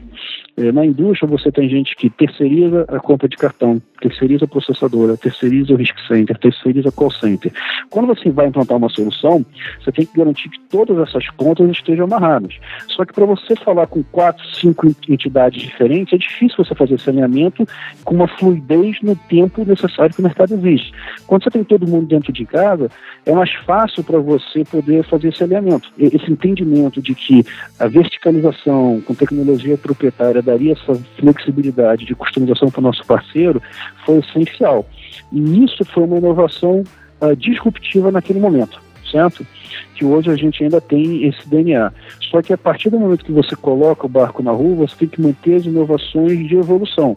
É, 0.59 0.73
na 0.73 0.85
indústria 0.85 1.25
você 1.25 1.49
tem 1.49 1.69
gente 1.69 1.95
que 1.95 2.09
terceiriza 2.09 2.83
a 2.89 2.99
compra 2.99 3.29
de 3.29 3.37
cartão, 3.37 3.81
terceiriza 4.01 4.43
a 4.43 4.47
processadora, 4.47 5.15
terceiriza 5.15 5.73
o 5.73 5.77
risk 5.77 5.97
center, 6.05 6.37
terceiriza 6.37 6.91
call 6.91 7.09
center. 7.11 7.49
Quando 7.89 8.07
você 8.07 8.29
vai 8.29 8.47
implantar 8.47 8.75
uma 8.75 8.89
solução, 8.89 9.45
você 9.79 9.89
tem 9.93 10.05
que 10.05 10.17
garantir 10.17 10.49
que 10.49 10.59
todas 10.69 10.97
essas 10.97 11.29
contas 11.29 11.69
estejam 11.71 12.03
amarradas. 12.05 12.55
Só 12.89 13.05
que 13.05 13.13
para 13.13 13.25
você 13.25 13.55
falar 13.55 13.87
com 13.87 14.03
quatro, 14.03 14.45
cinco 14.53 14.85
entidades 15.07 15.61
diferentes, 15.61 16.13
é 16.13 16.17
difícil 16.17 16.57
você 16.57 16.75
fazer 16.75 16.95
esse 16.95 17.09
alinhamento 17.09 17.65
com 18.03 18.15
uma 18.15 18.27
fluidez 18.27 18.97
no 19.01 19.15
tempo 19.15 19.63
necessário 19.63 20.13
que 20.13 20.19
o 20.19 20.23
mercado 20.23 20.55
exige. 20.55 20.91
Quando 21.25 21.45
você 21.45 21.51
tem 21.51 21.63
todo 21.63 21.87
mundo 21.87 22.05
dentro 22.05 22.33
de 22.33 22.45
casa, 22.45 22.89
é 23.25 23.31
mais 23.31 23.53
fácil 23.65 24.03
para 24.03 24.19
você 24.19 24.65
poder 24.65 25.05
fazer 25.05 25.29
esse 25.29 25.41
alinhamento. 25.41 25.89
Esse 25.97 26.29
entendimento 26.29 27.01
de 27.01 27.15
que 27.15 27.45
a 27.79 27.87
verticalização 27.87 29.01
com 29.05 29.13
tecnologia 29.13 29.77
proprietária 29.77 30.48
daria 30.49 30.73
essa 30.73 30.95
flexibilidade 31.19 32.05
de 32.05 32.15
customização 32.15 32.69
para 32.69 32.79
o 32.79 32.83
nosso 32.83 33.05
parceiro 33.05 33.61
foi 34.05 34.19
essencial. 34.19 34.85
E 35.31 35.63
isso 35.63 35.85
foi 35.85 36.03
uma 36.03 36.17
inovação 36.17 36.83
uh, 37.21 37.35
disruptiva 37.35 38.11
naquele 38.11 38.39
momento, 38.39 38.81
certo? 39.11 39.45
Que 39.93 40.03
hoje 40.03 40.31
a 40.31 40.35
gente 40.35 40.63
ainda 40.63 40.81
tem 40.81 41.27
esse 41.27 41.47
DNA. 41.47 41.91
Só 42.31 42.41
que 42.41 42.53
a 42.53 42.57
partir 42.57 42.89
do 42.89 42.99
momento 42.99 43.25
que 43.25 43.31
você 43.31 43.55
coloca 43.55 44.05
o 44.05 44.09
barco 44.09 44.41
na 44.41 44.51
rua, 44.51 44.87
você 44.87 44.95
tem 44.95 45.07
que 45.07 45.21
manter 45.21 45.55
as 45.55 45.65
inovações 45.65 46.47
de 46.47 46.55
evolução. 46.55 47.15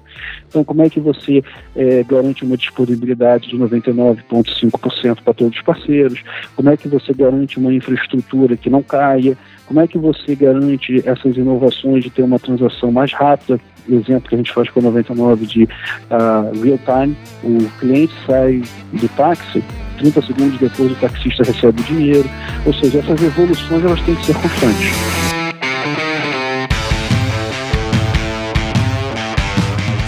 Então, 0.48 0.62
como 0.64 0.82
é 0.82 0.90
que 0.90 1.00
você 1.00 1.42
é, 1.74 2.02
garante 2.02 2.44
uma 2.44 2.56
disponibilidade 2.56 3.48
de 3.48 3.56
99,5% 3.56 5.22
para 5.22 5.32
todos 5.32 5.56
os 5.56 5.62
parceiros? 5.62 6.22
Como 6.54 6.68
é 6.68 6.76
que 6.76 6.88
você 6.88 7.14
garante 7.14 7.58
uma 7.58 7.72
infraestrutura 7.72 8.56
que 8.56 8.68
não 8.68 8.82
caia? 8.82 9.38
Como 9.72 9.80
é 9.80 9.88
que 9.88 9.96
você 9.96 10.34
garante 10.34 11.02
essas 11.08 11.34
inovações 11.34 12.04
de 12.04 12.10
ter 12.10 12.20
uma 12.20 12.38
transação 12.38 12.92
mais 12.92 13.10
rápida? 13.10 13.58
Exemplo 13.88 14.28
que 14.28 14.34
a 14.34 14.36
gente 14.36 14.52
faz 14.52 14.68
com 14.68 14.80
a 14.80 14.82
99 14.82 15.46
de 15.46 15.64
uh, 15.64 16.62
real 16.62 16.78
time, 16.84 17.16
o 17.42 17.70
cliente 17.78 18.12
sai 18.26 18.60
do 18.92 19.08
táxi, 19.16 19.64
30 19.96 20.20
segundos 20.26 20.58
depois 20.58 20.92
o 20.92 20.94
taxista 20.96 21.42
recebe 21.42 21.80
o 21.80 21.84
dinheiro. 21.84 22.28
Ou 22.66 22.74
seja, 22.74 22.98
essas 22.98 23.22
evoluções 23.22 23.82
elas 23.82 24.02
têm 24.02 24.14
que 24.14 24.26
ser 24.26 24.34
constantes. 24.34 25.31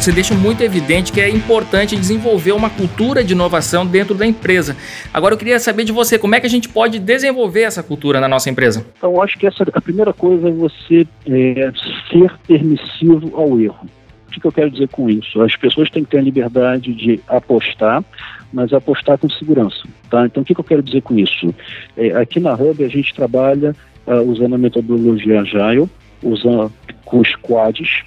Você 0.04 0.12
deixa 0.12 0.34
muito 0.34 0.62
evidente 0.62 1.10
que 1.10 1.18
é 1.18 1.30
importante 1.30 1.96
desenvolver 1.96 2.52
uma 2.52 2.68
cultura 2.68 3.24
de 3.24 3.32
inovação 3.32 3.86
dentro 3.86 4.14
da 4.14 4.26
empresa. 4.26 4.76
Agora 5.14 5.32
eu 5.32 5.38
queria 5.38 5.58
saber 5.58 5.82
de 5.84 5.92
você, 5.92 6.18
como 6.18 6.34
é 6.34 6.40
que 6.40 6.46
a 6.46 6.50
gente 6.50 6.68
pode 6.68 6.98
desenvolver 6.98 7.62
essa 7.62 7.82
cultura 7.82 8.20
na 8.20 8.28
nossa 8.28 8.50
empresa? 8.50 8.84
Então, 8.98 9.12
eu 9.14 9.22
acho 9.22 9.38
que 9.38 9.46
essa, 9.46 9.64
a 9.72 9.80
primeira 9.80 10.12
coisa 10.12 10.46
é 10.46 10.52
você 10.52 11.06
é, 11.26 11.72
ser 12.10 12.30
permissivo 12.46 13.34
ao 13.34 13.58
erro. 13.58 13.88
O 14.28 14.30
que, 14.30 14.40
que 14.40 14.46
eu 14.46 14.52
quero 14.52 14.70
dizer 14.70 14.88
com 14.88 15.08
isso? 15.08 15.40
As 15.40 15.56
pessoas 15.56 15.88
têm 15.88 16.04
que 16.04 16.10
ter 16.10 16.18
a 16.18 16.22
liberdade 16.22 16.92
de 16.92 17.18
apostar, 17.26 18.04
mas 18.52 18.74
apostar 18.74 19.16
com 19.16 19.30
segurança. 19.30 19.88
Tá? 20.10 20.26
Então, 20.26 20.42
o 20.42 20.44
que, 20.44 20.54
que 20.54 20.60
eu 20.60 20.64
quero 20.64 20.82
dizer 20.82 21.00
com 21.00 21.18
isso? 21.18 21.54
É, 21.96 22.08
aqui 22.10 22.40
na 22.40 22.52
Hub, 22.52 22.84
a 22.84 22.88
gente 22.88 23.14
trabalha 23.14 23.74
uh, 24.06 24.20
usando 24.20 24.54
a 24.54 24.58
metodologia 24.58 25.40
Agile, 25.40 25.88
usando 26.22 26.70
com 27.06 27.24
squads, 27.24 28.02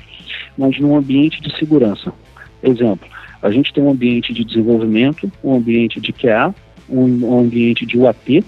mas 0.58 0.80
num 0.80 0.96
ambiente 0.96 1.42
de 1.42 1.56
segurança. 1.58 2.14
Exemplo, 2.64 3.08
a 3.42 3.52
gente 3.52 3.74
tem 3.74 3.84
um 3.84 3.92
ambiente 3.92 4.34
de 4.34 4.44
desenvolvimento, 4.44 5.32
um 5.44 5.56
ambiente 5.56 6.02
de 6.02 6.12
QA, 6.12 6.54
um, 6.90 7.40
ambiente 7.40 7.86
de 7.86 7.98
UAT, 7.98 8.44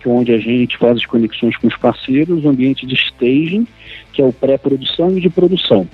que 0.00 0.08
é 0.08 0.10
onde 0.10 0.32
a 0.32 0.38
gente 0.38 0.76
faz 0.78 0.98
as 0.98 1.06
conexões 1.06 1.56
com 1.56 1.66
os 1.66 1.76
parceiros, 1.76 2.44
um 2.44 2.48
ambiente 2.48 2.86
de 2.86 2.94
staging, 2.94 3.66
que 4.12 4.22
é 4.22 4.24
o 4.24 4.32
pré-produção 4.32 5.16
e 5.16 5.20
de 5.20 5.28
produção. 5.28 5.86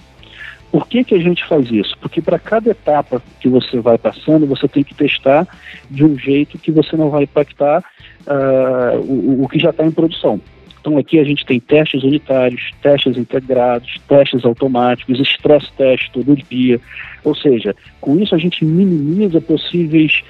Por 0.70 0.86
que, 0.86 1.04
que 1.04 1.14
a 1.14 1.18
gente 1.18 1.44
faz 1.46 1.70
isso? 1.70 1.96
Porque 2.00 2.20
para 2.20 2.38
cada 2.38 2.70
etapa 2.70 3.22
que 3.40 3.48
você 3.48 3.80
vai 3.80 3.96
passando, 3.96 4.46
você 4.46 4.68
tem 4.68 4.84
que 4.84 4.94
testar 4.94 5.46
de 5.90 6.04
um 6.04 6.18
jeito 6.18 6.58
que 6.58 6.70
você 6.70 6.96
não 6.96 7.08
vai 7.08 7.22
impactar 7.22 7.82
uh, 8.26 9.00
o, 9.00 9.44
o 9.44 9.48
que 9.48 9.58
já 9.58 9.70
está 9.70 9.86
em 9.86 9.90
produção. 9.90 10.40
Então 10.86 10.98
aqui 10.98 11.18
a 11.18 11.24
gente 11.24 11.44
tem 11.44 11.58
testes 11.58 12.04
unitários, 12.04 12.70
testes 12.80 13.16
integrados, 13.16 13.96
testes 14.06 14.44
automáticos, 14.44 15.18
stress 15.18 15.68
test 15.76 16.12
todo 16.12 16.36
dia. 16.36 16.80
Ou 17.24 17.34
seja, 17.34 17.74
com 18.00 18.16
isso 18.20 18.36
a 18.36 18.38
gente 18.38 18.64
minimiza 18.64 19.40
possíveis, 19.40 20.22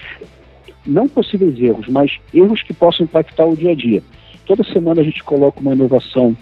não 0.86 1.06
possíveis 1.06 1.60
erros, 1.60 1.86
mas 1.88 2.10
erros 2.32 2.62
que 2.62 2.72
possam 2.72 3.04
impactar 3.04 3.44
o 3.44 3.54
dia 3.54 3.72
a 3.72 3.74
dia. 3.74 4.02
Toda 4.46 4.64
semana 4.64 5.02
a 5.02 5.04
gente 5.04 5.22
coloca 5.22 5.60
uma 5.60 5.74
inovação 5.74 6.34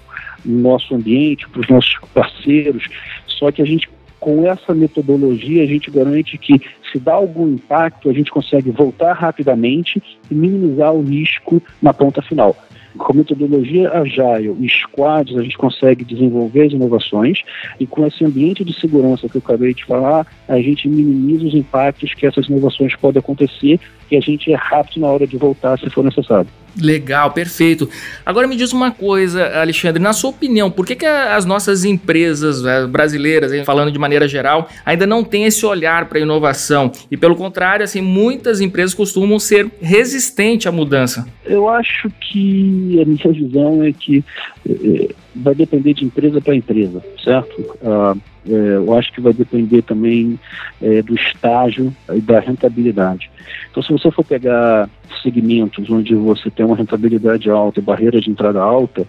no 0.45 0.61
nosso 0.61 0.95
ambiente, 0.95 1.49
para 1.49 1.63
os 1.63 1.69
nossos 1.69 1.99
parceiros, 2.15 2.87
só 3.27 3.51
que 3.51 3.63
a 3.63 3.65
gente 3.65 3.89
com 4.21 4.47
essa 4.47 4.73
metodologia, 4.73 5.65
a 5.65 5.67
gente 5.67 5.91
garante 5.91 6.39
que, 6.39 6.59
se 6.91 6.99
dá 6.99 7.13
algum 7.13 7.47
impacto, 7.47 8.09
a 8.09 8.13
gente 8.13 8.31
consegue 8.31 8.71
voltar 8.71 9.13
rapidamente 9.13 10.03
e 10.31 10.35
minimizar 10.35 10.95
o 10.95 11.03
risco 11.03 11.61
na 11.83 11.93
ponta 11.93 12.23
final. 12.23 12.57
Com 12.97 13.13
a 13.13 13.17
metodologia 13.17 13.91
Agile 13.91 14.57
e 14.61 14.69
Squads, 14.69 15.37
a 15.37 15.43
gente 15.43 15.59
consegue 15.59 16.05
desenvolver 16.05 16.67
as 16.67 16.73
inovações 16.73 17.43
e 17.79 17.87
com 17.87 18.07
esse 18.07 18.25
ambiente 18.25 18.65
de 18.65 18.73
segurança 18.79 19.29
que 19.29 19.37
eu 19.37 19.43
acabei 19.45 19.75
de 19.75 19.85
falar, 19.85 20.27
a 20.49 20.57
gente 20.61 20.89
minimiza 20.89 21.47
os 21.47 21.55
impactos 21.55 22.15
que 22.15 22.27
essas 22.27 22.47
inovações 22.47 22.95
podem 22.97 23.19
acontecer 23.19 23.81
e 24.11 24.17
a 24.17 24.21
gente 24.21 24.53
é 24.53 24.57
rápido 24.57 25.01
na 25.01 25.09
hora 25.09 25.27
de 25.27 25.37
voltar 25.37 25.79
se 25.79 25.91
for 25.91 26.05
necessário. 26.05 26.49
Legal, 26.81 27.31
perfeito. 27.31 27.89
Agora 28.27 28.49
me 28.49 28.57
diz 28.57 28.73
uma 28.73 28.91
coisa, 28.91 29.61
Alexandre, 29.61 30.03
na 30.03 30.13
sua 30.13 30.31
opinião, 30.31 30.71
por 30.71 30.85
que, 30.85 30.97
que 30.97 31.07
as 31.07 31.45
nossas 31.45 31.85
empresas 31.85 32.65
eh, 32.65 32.87
brasileiras, 32.87 33.53
falando 33.65 33.93
de 33.93 33.99
maneira 33.99 34.27
geral, 34.27 34.69
ainda 34.85 35.07
não 35.07 35.23
têm 35.23 35.45
esse 35.45 35.65
olhar 35.65 36.09
para 36.09 36.19
a 36.19 36.23
inovação? 36.23 36.91
E 37.11 37.17
pelo 37.17 37.37
contrário, 37.37 37.85
assim, 37.85 38.01
muitas 38.01 38.61
empresas 38.61 38.93
costumam 38.93 39.39
ser 39.39 39.71
resistentes 39.81 40.67
à 40.67 40.73
mudança. 40.73 41.27
Eu 41.45 41.69
acho 41.69 42.11
que 42.21 42.84
a 43.01 43.05
minha 43.05 43.33
visão 43.33 43.83
é 43.83 43.93
que 43.93 44.25
é, 44.69 45.09
vai 45.35 45.55
depender 45.55 45.95
de 45.95 46.05
empresa 46.05 46.41
para 46.41 46.55
empresa, 46.55 47.03
certo? 47.23 47.77
Ah, 47.83 48.15
é, 48.49 48.77
eu 48.77 48.95
acho 48.97 49.13
que 49.13 49.21
vai 49.21 49.33
depender 49.33 49.83
também 49.83 50.39
é, 50.81 51.03
do 51.03 51.15
estágio 51.15 51.95
e 52.13 52.21
da 52.21 52.41
rentabilidade. 52.41 53.31
Então, 53.71 53.83
se 53.83 53.93
você 53.93 54.11
for 54.11 54.25
pegar 54.25 54.89
segmentos 55.23 55.89
onde 55.91 56.15
você 56.15 56.51
tem 56.51 56.65
uma 56.65 56.77
rentabilidade 56.77 57.51
alta 57.51 57.81
e 57.81 57.83
barreira 57.83 58.21
de 58.21 58.31
entrada 58.31 58.61
alta, 58.61 59.07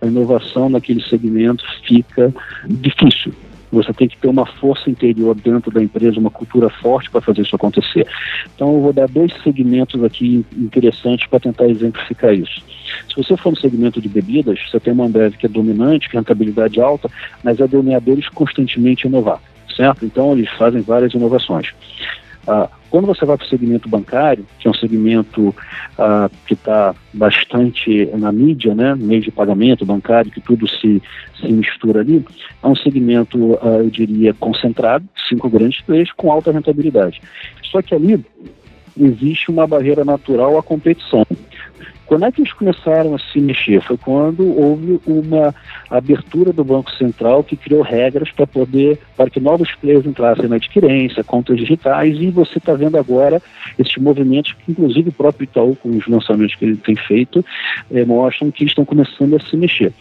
a 0.00 0.06
inovação 0.06 0.68
naquele 0.68 1.02
segmento 1.02 1.64
fica 1.86 2.32
difícil. 2.66 3.32
Você 3.72 3.92
tem 3.92 4.08
que 4.08 4.16
ter 4.16 4.28
uma 4.28 4.46
força 4.46 4.88
interior 4.88 5.34
dentro 5.34 5.70
da 5.70 5.82
empresa, 5.82 6.20
uma 6.20 6.30
cultura 6.30 6.70
forte 6.70 7.10
para 7.10 7.20
fazer 7.20 7.42
isso 7.42 7.56
acontecer. 7.56 8.06
Então, 8.54 8.74
eu 8.74 8.80
vou 8.80 8.92
dar 8.92 9.08
dois 9.08 9.32
segmentos 9.42 10.02
aqui 10.02 10.44
interessantes 10.56 11.26
para 11.26 11.40
tentar 11.40 11.66
exemplificar 11.66 12.32
isso. 12.32 12.62
Se 13.08 13.16
você 13.16 13.36
for 13.36 13.50
no 13.50 13.56
segmento 13.56 14.00
de 14.00 14.08
bebidas, 14.08 14.58
você 14.70 14.78
tem 14.78 14.92
uma 14.92 15.06
Ambev 15.06 15.34
que 15.36 15.46
é 15.46 15.48
dominante, 15.48 16.08
que 16.08 16.16
é 16.16 16.20
rentabilidade 16.20 16.80
alta, 16.80 17.10
mas 17.42 17.60
é 17.60 17.66
delineadores 17.66 18.28
constantemente 18.28 19.06
inovar, 19.06 19.40
certo? 19.74 20.04
Então, 20.04 20.32
eles 20.32 20.50
fazem 20.50 20.80
várias 20.80 21.12
inovações. 21.12 21.72
Ah, 22.46 22.68
quando 22.90 23.06
você 23.06 23.24
vai 23.24 23.36
para 23.36 23.44
o 23.44 23.48
segmento 23.48 23.88
bancário, 23.88 24.46
que 24.58 24.68
é 24.68 24.70
um 24.70 24.74
segmento 24.74 25.54
ah, 25.98 26.30
que 26.46 26.54
está 26.54 26.94
bastante 27.12 28.06
na 28.14 28.30
mídia, 28.30 28.74
né, 28.74 28.94
meio 28.94 29.20
de 29.20 29.30
pagamento 29.30 29.84
bancário, 29.84 30.30
que 30.30 30.40
tudo 30.40 30.68
se, 30.68 31.02
se 31.40 31.48
mistura 31.48 32.00
ali, 32.00 32.24
é 32.62 32.66
um 32.66 32.76
segmento, 32.76 33.58
ah, 33.60 33.78
eu 33.78 33.90
diria, 33.90 34.32
concentrado, 34.34 35.04
cinco 35.28 35.48
grandes 35.50 35.80
players, 35.82 36.12
com 36.12 36.30
alta 36.30 36.52
rentabilidade. 36.52 37.20
Só 37.64 37.82
que 37.82 37.94
ali 37.94 38.24
existe 38.98 39.50
uma 39.50 39.66
barreira 39.66 40.04
natural 40.04 40.56
à 40.58 40.62
competição. 40.62 41.26
Quando 42.06 42.24
é 42.24 42.30
que 42.30 42.40
eles 42.40 42.52
começaram 42.52 43.14
a 43.14 43.18
se 43.18 43.40
mexer? 43.40 43.82
Foi 43.82 43.96
quando 43.96 44.46
houve 44.56 45.00
uma 45.06 45.52
abertura 45.90 46.52
do 46.52 46.62
Banco 46.62 46.90
Central 46.92 47.42
que 47.42 47.56
criou 47.56 47.82
regras 47.82 48.30
para 48.30 48.46
poder, 48.46 48.98
para 49.16 49.28
que 49.28 49.40
novos 49.40 49.74
players 49.74 50.06
entrassem 50.06 50.46
na 50.48 50.56
adquirência, 50.56 51.24
contas 51.24 51.58
digitais, 51.58 52.16
e 52.20 52.30
você 52.30 52.58
está 52.58 52.74
vendo 52.74 52.96
agora 52.96 53.42
esses 53.76 53.96
movimentos 53.96 54.52
que, 54.52 54.70
inclusive, 54.70 55.08
o 55.08 55.12
próprio 55.12 55.44
Itaú, 55.44 55.74
com 55.76 55.90
os 55.90 56.06
lançamentos 56.06 56.54
que 56.54 56.64
ele 56.64 56.76
tem 56.76 56.94
feito, 56.94 57.44
é, 57.90 58.04
mostram 58.04 58.52
que 58.52 58.64
estão 58.64 58.84
começando 58.84 59.34
a 59.34 59.40
se 59.40 59.56
mexer. 59.56 59.92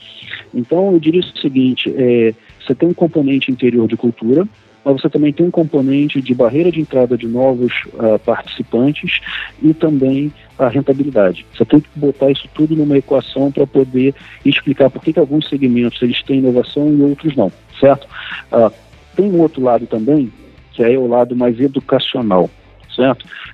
Então, 0.54 0.92
eu 0.94 1.00
diria 1.00 1.22
o 1.22 1.38
seguinte: 1.40 1.92
é, 1.98 2.36
você 2.64 2.76
tem 2.76 2.88
um 2.88 2.94
componente 2.94 3.52
interior 3.52 3.88
de 3.88 3.98
cultura, 3.98 4.48
mas 4.86 5.02
você 5.02 5.10
também 5.10 5.34
tem 5.34 5.48
um 5.48 5.52
componente 5.52 6.22
de 6.22 6.36
barreira 6.36 6.72
de 6.72 6.80
entrada 6.80 7.18
de 7.18 7.28
novos 7.28 7.74
uh, 7.96 8.20
participantes 8.20 9.20
e 9.62 9.74
também 9.74 10.32
a 10.60 10.68
rentabilidade. 10.70 11.44
Você 11.54 11.66
tem 11.66 11.80
que 11.80 11.90
botar 11.96 12.30
isso 12.30 12.48
tudo 12.54 12.76
numa 12.76 12.96
equação 12.96 13.52
para 13.52 13.66
poder 13.66 14.14
explicar 14.46 14.92
por 14.92 15.02
que, 15.02 15.12
que, 15.12 15.20
alguns 15.20 15.50
segmentos 15.50 16.00
eles 16.04 16.22
têm 16.22 16.38
inovação 16.38 16.88
e 16.94 17.02
outros 17.02 17.36
não, 17.36 17.52
certo? 17.80 18.08
Uh, 18.52 18.72
tem 19.16 19.32
um 19.32 19.42
outro 19.42 19.64
lado 19.64 19.88
também, 19.88 20.32
que 20.72 20.84
é 20.84 20.98
o 20.98 21.08
lado 21.08 21.36
mais 21.36 21.60
educacional 21.60 22.50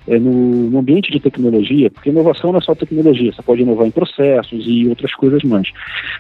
É 0.08 0.20
no, 0.20 0.70
no, 0.70 0.80
ambiente 0.80 1.12
de 1.12 1.20
tecnologia, 1.20 1.90
porque 1.90 2.10
inovação 2.10 2.52
não 2.52 2.60
é 2.60 2.62
só 2.62 2.74
tecnologia, 2.74 3.32
você 3.32 3.42
pode 3.42 3.62
inovar 3.62 3.88
em 3.88 3.92
processos 3.92 4.64
e 4.66 4.88
outras 4.88 5.14
coisas 5.14 5.44
mais. 5.44 5.70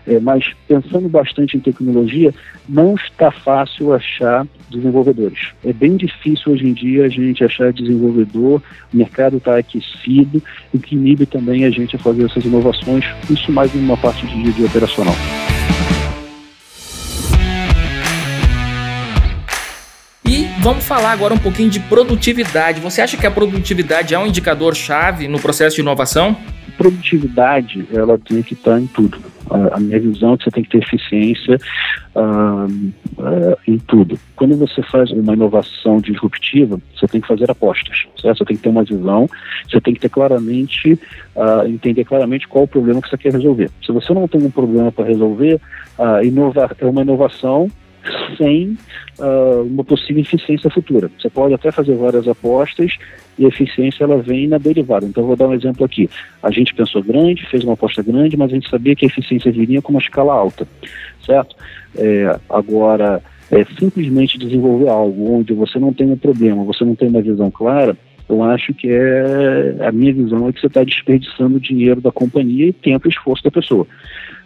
É, 0.07 0.19
mas 0.19 0.53
pensando 0.67 1.09
bastante 1.09 1.57
em 1.57 1.59
tecnologia, 1.59 2.33
não 2.69 2.95
está 2.95 3.31
fácil 3.31 3.93
achar 3.93 4.45
desenvolvedores. 4.69 5.49
É 5.65 5.73
bem 5.73 5.97
difícil 5.97 6.53
hoje 6.53 6.67
em 6.67 6.73
dia 6.73 7.05
a 7.05 7.09
gente 7.09 7.43
achar 7.43 7.73
desenvolvedor, 7.73 8.61
o 8.93 8.97
mercado 8.97 9.37
está 9.37 9.57
aquecido, 9.57 10.41
o 10.73 10.79
que 10.79 10.95
inibe 10.95 11.25
também 11.25 11.65
a 11.65 11.69
gente 11.69 11.95
a 11.95 11.99
fazer 11.99 12.25
essas 12.25 12.45
inovações, 12.45 13.05
isso 13.29 13.51
mais 13.51 13.73
em 13.75 13.79
uma 13.79 13.97
parte 13.97 14.25
de, 14.27 14.53
de 14.53 14.63
operacional. 14.63 15.15
Vamos 20.61 20.85
falar 20.85 21.11
agora 21.11 21.33
um 21.33 21.39
pouquinho 21.39 21.71
de 21.71 21.79
produtividade. 21.79 22.79
Você 22.81 23.01
acha 23.01 23.17
que 23.17 23.25
a 23.25 23.31
produtividade 23.31 24.13
é 24.13 24.19
um 24.19 24.27
indicador 24.27 24.75
chave 24.75 25.27
no 25.27 25.39
processo 25.39 25.77
de 25.77 25.81
inovação? 25.81 26.37
Produtividade, 26.77 27.87
ela 27.91 28.15
tem 28.19 28.43
que 28.43 28.53
estar 28.53 28.79
em 28.79 28.85
tudo. 28.85 29.19
A, 29.49 29.79
minha 29.79 29.99
visão 29.99 30.33
é 30.33 30.37
que 30.37 30.43
você 30.43 30.51
tem 30.51 30.63
que 30.63 30.69
ter 30.69 30.77
eficiência 30.83 31.57
uh, 32.15 32.65
uh, 32.67 33.57
em 33.67 33.79
tudo. 33.79 34.19
Quando 34.35 34.55
você 34.55 34.83
faz 34.83 35.09
uma 35.09 35.33
inovação 35.33 35.99
disruptiva, 35.99 36.79
você 36.95 37.07
tem 37.07 37.19
que 37.19 37.27
fazer 37.27 37.49
apostas. 37.49 38.05
Certo? 38.21 38.37
Você 38.37 38.45
tem 38.45 38.55
que 38.55 38.61
ter 38.61 38.69
uma 38.69 38.83
visão, 38.83 39.27
você 39.67 39.81
tem 39.81 39.95
que 39.95 39.99
ter 39.99 40.09
claramente, 40.09 40.93
uh, 41.35 41.67
entender 41.67 42.05
claramente 42.05 42.47
qual 42.47 42.65
o 42.65 42.67
problema 42.67 43.01
que 43.01 43.09
você 43.09 43.17
quer 43.17 43.33
resolver. 43.33 43.71
Se 43.83 43.91
você 43.91 44.13
não 44.13 44.27
tem 44.27 44.43
um 44.43 44.51
problema 44.51 44.91
para 44.91 45.05
resolver, 45.05 45.59
inovar, 46.23 46.75
é 46.79 46.85
uma 46.85 47.01
inovação 47.01 47.67
sem 48.37 48.77
uh, 49.19 49.61
uma 49.63 49.83
possível 49.83 50.21
eficiência 50.21 50.69
futura. 50.69 51.09
Você 51.19 51.29
pode 51.29 51.53
até 51.53 51.71
fazer 51.71 51.95
várias 51.95 52.27
apostas 52.27 52.97
e 53.37 53.45
a 53.45 53.47
eficiência 53.47 54.03
ela 54.03 54.17
vem 54.17 54.47
na 54.47 54.57
derivada. 54.57 55.05
Então, 55.05 55.25
vou 55.25 55.35
dar 55.35 55.47
um 55.47 55.53
exemplo 55.53 55.85
aqui. 55.85 56.09
A 56.41 56.51
gente 56.51 56.73
pensou 56.73 57.03
grande, 57.03 57.45
fez 57.47 57.63
uma 57.63 57.73
aposta 57.73 58.01
grande, 58.01 58.37
mas 58.37 58.51
a 58.51 58.55
gente 58.55 58.69
sabia 58.69 58.95
que 58.95 59.05
a 59.05 59.09
eficiência 59.09 59.51
viria 59.51 59.81
com 59.81 59.91
uma 59.91 60.01
escala 60.01 60.33
alta, 60.33 60.67
certo? 61.25 61.55
É, 61.95 62.39
agora, 62.49 63.21
é, 63.51 63.65
simplesmente 63.79 64.37
desenvolver 64.37 64.89
algo 64.89 65.37
onde 65.37 65.53
você 65.53 65.79
não 65.79 65.93
tem 65.93 66.11
um 66.11 66.17
problema, 66.17 66.63
você 66.63 66.83
não 66.83 66.95
tem 66.95 67.09
uma 67.09 67.21
visão 67.21 67.51
clara, 67.51 67.97
eu 68.31 68.41
acho 68.43 68.73
que 68.73 68.87
é 68.89 69.75
a 69.85 69.91
minha 69.91 70.13
visão 70.13 70.47
é 70.47 70.53
que 70.53 70.61
você 70.61 70.67
está 70.67 70.83
desperdiçando 70.85 71.59
dinheiro 71.59 71.99
da 71.99 72.13
companhia 72.13 72.67
e 72.67 72.73
tempo 72.73 73.07
e 73.07 73.11
esforço 73.11 73.43
da 73.43 73.51
pessoa. 73.51 73.85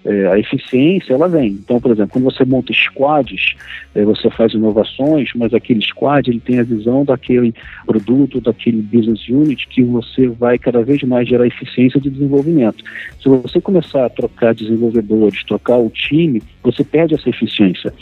É, 0.06 0.28
a 0.28 0.39
eficiência 0.39 1.13
ela 1.13 1.28
vem. 1.28 1.48
Então, 1.54 1.80
por 1.80 1.91
exemplo, 1.91 2.12
quando 2.13 2.26
você 2.26 2.46
monta 2.46 2.72
squads, 2.74 3.56
é, 3.96 4.04
você 4.04 4.30
faz 4.30 4.54
inovações, 4.54 5.30
mas 5.36 5.54
aquele 5.54 5.82
squad 5.82 6.30
ele 6.30 6.39
tem 6.39 6.60
a 6.60 6.63
visão 6.63 7.04
daquele 7.04 7.54
produto, 7.86 8.39
daquele 8.39 8.82
business 8.82 9.28
unit 9.28 9.68
que 9.68 9.84
você 9.84 10.28
vai 10.28 10.58
cada 10.58 10.84
vez 10.84 11.02
mais 11.04 11.28
gerar 11.28 11.48
eficiência 11.48 12.00
de 12.00 12.10
desenvolvimento. 12.10 12.84
Se 13.22 13.28
você 13.28 13.60
começar 13.60 14.06
a 14.06 14.10
trocar 14.10 14.54
desenvolvedores, 14.54 15.44
trocar 15.44 15.78
o 15.78 15.89
time, 15.89 16.41
você 16.71 16.84
perde 16.84 17.15
essa 17.15 17.30
eficiência. 17.30 17.93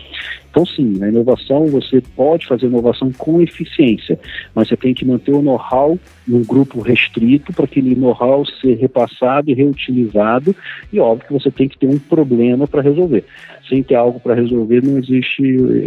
Então, 0.49 0.65
sim, 0.65 0.97
na 0.99 1.09
inovação 1.09 1.65
você 1.67 2.01
pode 2.15 2.45
fazer 2.45 2.67
inovação 2.67 3.11
com 3.11 3.41
eficiência, 3.41 4.19
mas 4.53 4.67
você 4.67 4.77
tem 4.77 4.93
que 4.93 5.03
manter 5.03 5.31
o 5.31 5.41
know-how 5.41 5.97
num 6.27 6.43
grupo 6.43 6.79
restrito 6.79 7.51
para 7.51 7.65
aquele 7.65 7.95
know-how 7.95 8.45
ser 8.45 8.75
repassado 8.75 9.49
e 9.49 9.53
reutilizado. 9.53 10.55
E 10.91 10.99
óbvio 10.99 11.27
que 11.27 11.33
você 11.33 11.49
tem 11.49 11.67
que 11.67 11.77
ter 11.77 11.87
um 11.87 11.97
problema 11.97 12.67
para 12.67 12.81
resolver. 12.81 13.25
Sem 13.69 13.81
ter 13.81 13.95
algo 13.95 14.19
para 14.19 14.35
resolver, 14.35 14.83
não 14.83 14.97
existe 14.97 15.41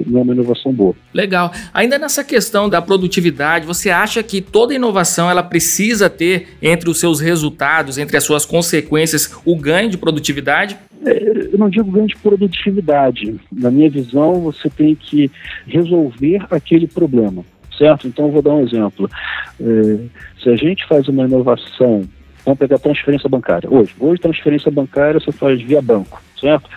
não 0.06 0.20
é 0.20 0.22
uma 0.22 0.32
inovação 0.32 0.72
boa. 0.72 0.94
Legal. 1.12 1.52
Ainda 1.74 1.98
nessa 1.98 2.24
questão 2.24 2.68
da 2.68 2.80
produtividade, 2.80 3.66
você 3.66 3.90
acha 3.90 4.22
que 4.22 4.40
toda 4.40 4.74
inovação 4.74 5.30
ela 5.30 5.42
precisa 5.42 6.08
ter 6.08 6.48
entre 6.62 6.88
os 6.88 6.98
seus 6.98 7.20
resultados, 7.20 7.98
entre 7.98 8.16
as 8.16 8.24
suas 8.24 8.46
consequências, 8.46 9.38
o 9.44 9.54
ganho 9.56 9.90
de 9.90 9.98
produtividade? 9.98 10.76
É, 11.04 11.48
eu 11.52 11.58
não 11.58 11.68
digo 11.68 11.90
ganho 11.90 12.06
de 12.06 12.16
produtividade. 12.16 13.38
Na 13.52 13.70
minha 13.70 13.90
visão, 13.90 14.40
você 14.40 14.68
tem 14.68 14.94
que 14.94 15.30
resolver 15.66 16.44
aquele 16.50 16.86
problema, 16.86 17.44
certo? 17.76 18.08
Então, 18.08 18.30
vou 18.30 18.42
dar 18.42 18.54
um 18.54 18.62
exemplo. 18.62 19.08
É, 19.60 19.98
se 20.42 20.48
a 20.48 20.56
gente 20.56 20.86
faz 20.86 21.08
uma 21.08 21.24
inovação, 21.24 22.04
vamos 22.44 22.58
pegar 22.58 22.78
transferência 22.78 23.28
bancária. 23.28 23.68
Hoje, 23.70 23.94
hoje 23.98 24.20
transferência 24.20 24.70
bancária 24.70 25.20
você 25.20 25.32
faz 25.32 25.60
via 25.60 25.80
banco, 25.80 26.20
certo? 26.40 26.68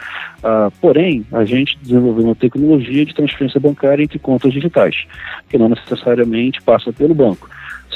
Ah, 0.44 0.70
porém, 0.82 1.26
a 1.32 1.44
gente 1.44 1.78
desenvolveu 1.82 2.26
uma 2.26 2.36
tecnologia 2.36 3.06
de 3.06 3.14
transferência 3.14 3.60
bancária 3.60 4.04
entre 4.04 4.20
contas 4.20 4.54
digitais, 4.54 5.06
que 5.50 5.58
não 5.58 5.70
necessariamente 5.70 6.62
passa 6.62 6.92
pelo 6.94 7.14
banco 7.14 7.50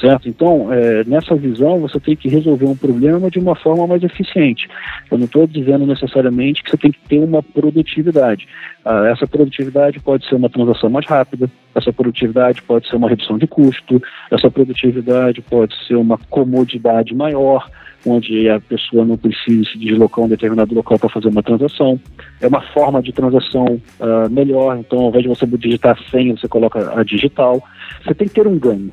certo? 0.04 0.28
Então, 0.28 0.72
é, 0.74 1.04
nessa 1.06 1.34
visão, 1.34 1.80
você 1.80 1.98
tem 1.98 2.16
que 2.16 2.28
resolver 2.28 2.66
um 2.66 2.76
problema 2.76 3.30
de 3.30 3.40
uma 3.40 3.56
forma 3.56 3.88
mais 3.88 4.04
eficiente. 4.04 4.68
Eu 5.10 5.18
não 5.18 5.26
estou 5.26 5.48
dizendo 5.48 5.86
necessariamente 5.86 6.62
que 6.62 6.72
você 6.72 6.78
tem 6.78 6.92
que 6.92 7.00
ter 7.08 7.20
uma 7.20 7.42
produtividade. 7.42 8.48
Ah, 8.84 9.08
essa 9.08 9.26
produtividade 9.26 10.00
pode 10.02 10.28
ser 10.28 10.36
uma 10.36 10.50
transação 10.50 10.90
mais 10.90 11.06
rápida, 11.06 11.50
essa 11.74 11.94
produtividade 11.94 12.62
pode 12.64 12.90
ser 12.90 12.98
uma 12.98 13.08
redução 13.08 13.38
de 13.38 13.48
custo, 13.48 14.02
essa 14.30 14.52
produtividade 14.52 15.42
pode 15.42 15.74
ser 15.88 15.96
uma 15.96 16.18
comodidade 16.30 17.16
maior, 17.16 17.70
onde 18.06 18.50
a 18.50 18.60
pessoa 18.60 19.06
não 19.06 19.18
precisa 19.18 19.64
se 19.70 19.78
deslocar 19.78 20.26
um 20.26 20.28
determinado 20.28 20.74
local 20.74 21.00
para 21.00 21.10
fazer 21.10 21.30
uma 21.30 21.44
transação. 21.44 22.00
É 22.42 22.48
uma 22.48 22.62
forma 22.62 23.02
de 23.02 23.12
transação 23.12 23.66
uh, 24.00 24.30
melhor, 24.30 24.78
então 24.78 25.00
ao 25.00 25.10
invés 25.10 25.24
de 25.24 25.30
você 25.30 25.46
digitar 25.46 25.98
a 25.98 26.10
senha, 26.10 26.36
você 26.36 26.48
coloca 26.48 27.00
a 27.00 27.04
digital. 27.04 27.62
Você 28.04 28.14
tem 28.14 28.28
que 28.28 28.34
ter 28.34 28.48
um 28.48 28.58
ganho 28.58 28.92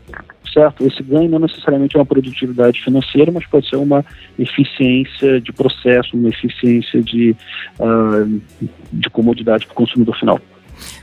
certo? 0.53 0.85
Esse 0.85 1.03
ganho 1.03 1.31
não 1.31 1.39
necessariamente 1.39 1.97
é 1.97 2.01
uma 2.01 2.07
produtividade 2.07 2.83
financeira, 2.83 3.31
mas 3.31 3.47
pode 3.47 3.69
ser 3.69 3.77
uma 3.77 4.05
eficiência 4.39 5.41
de 5.41 5.53
processo, 5.53 6.17
uma 6.17 6.29
eficiência 6.29 7.01
de, 7.03 7.37
uh, 7.79 8.41
de 8.93 9.11
comodidade 9.11 9.67
para 9.67 9.73
o 9.73 9.77
consumidor 9.77 10.17
final. 10.19 10.41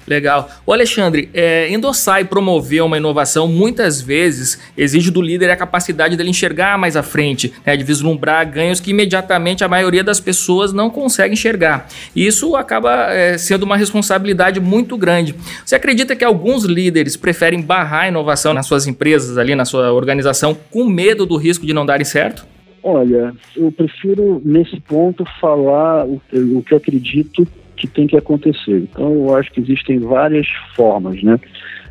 Legal. 0.08 0.50
O 0.66 0.72
Alexandre, 0.72 1.30
é, 1.34 1.70
endossar 1.70 2.22
e 2.22 2.24
promover 2.24 2.82
uma 2.82 2.96
inovação 2.96 3.46
muitas 3.46 4.02
vezes 4.02 4.58
exige 4.78 5.12
do 5.12 5.22
líder 5.22 5.50
a 5.50 5.56
capacidade 5.58 6.16
dele 6.16 6.30
enxergar 6.30 6.78
mais 6.78 6.96
à 6.96 7.04
frente, 7.04 7.54
né, 7.66 7.76
de 7.76 7.84
vislumbrar 7.84 8.50
ganhos 8.50 8.80
que 8.80 8.92
imediatamente 8.92 9.66
a 9.66 9.68
maioria 9.68 10.04
das 10.06 10.22
pessoas 10.22 10.72
não 10.72 10.90
consegue 10.90 11.34
enxergar. 11.34 11.88
E 12.16 12.26
isso 12.26 12.56
acaba 12.56 13.12
é, 13.12 13.38
sendo 13.38 13.64
uma 13.64 13.76
responsabilidade 13.76 14.62
muito 14.62 14.98
grande. 14.98 15.36
Você 15.66 15.76
acredita 15.76 16.16
que 16.16 16.24
alguns 16.24 16.64
líderes 16.64 17.18
preferem 17.18 17.62
barrar 17.62 18.04
a 18.04 18.08
inovação 18.08 18.54
nas 18.54 18.66
suas 18.66 18.88
empresas, 18.88 19.38
ali 19.38 19.56
na 19.56 19.66
sua 19.66 19.92
organização, 19.92 20.58
com 20.72 20.86
medo 20.86 21.26
do 21.26 21.36
risco 21.36 21.66
de 21.66 21.74
não 21.74 21.86
darem 21.86 22.06
certo? 22.06 22.46
Olha, 22.82 23.34
eu 23.56 23.70
prefiro 23.74 24.42
nesse 24.46 24.80
ponto 24.80 25.26
falar 25.42 26.06
o, 26.06 26.22
que 26.66 26.74
eu 26.74 26.78
acredito 26.78 27.46
que 27.78 27.88
tem 27.88 28.08
que 28.08 28.18
acontecer. 28.18 28.88
Então, 28.92 29.14
eu 29.14 29.36
acho 29.36 29.52
que 29.52 29.62
existem 29.62 30.00
várias 30.00 30.48
formas, 30.76 31.22
né? 31.24 31.40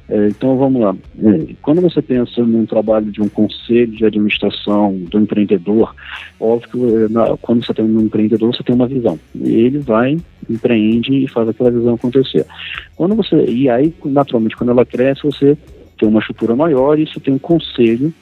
É, 0.08 0.28
então, 0.28 0.56
vamos 0.56 0.80
lá. 0.82 0.96
É, 1.20 1.54
quando 1.62 1.80
você 1.80 2.00
pensa 2.00 2.40
num 2.42 2.64
trabalho 2.64 3.10
de 3.10 3.20
um 3.20 3.28
conselho 3.28 3.90
de 3.90 4.04
administração 4.04 4.96
do 5.10 5.18
empreendedor, 5.18 5.94
óbvio 6.38 6.68
que 6.70 7.04
é, 7.04 7.08
na, 7.08 7.36
quando 7.38 7.64
você 7.64 7.74
tem 7.74 7.84
um 7.84 8.02
empreendedor, 8.02 8.54
você 8.54 8.62
tem 8.62 8.74
uma 8.74 8.86
visão. 8.86 9.18
Ele 9.34 9.78
vai, 9.78 10.16
empreende 10.48 11.12
e 11.12 11.28
faz 11.28 11.48
aquela 11.48 11.70
visão 11.70 11.94
acontecer. 11.94 12.46
Quando 12.94 13.16
você 13.16 13.44
e 13.46 13.68
aí, 13.68 13.92
naturalmente, 14.04 14.56
quando 14.56 14.70
ela 14.70 14.86
cresce, 14.86 15.22
você 15.24 15.56
tem 15.98 16.08
uma 16.08 16.20
estrutura 16.20 16.54
maior 16.54 16.98
e 16.98 17.04
isso 17.04 17.20
tem 17.20 17.34
um 17.34 17.38
conselho, 17.38 18.12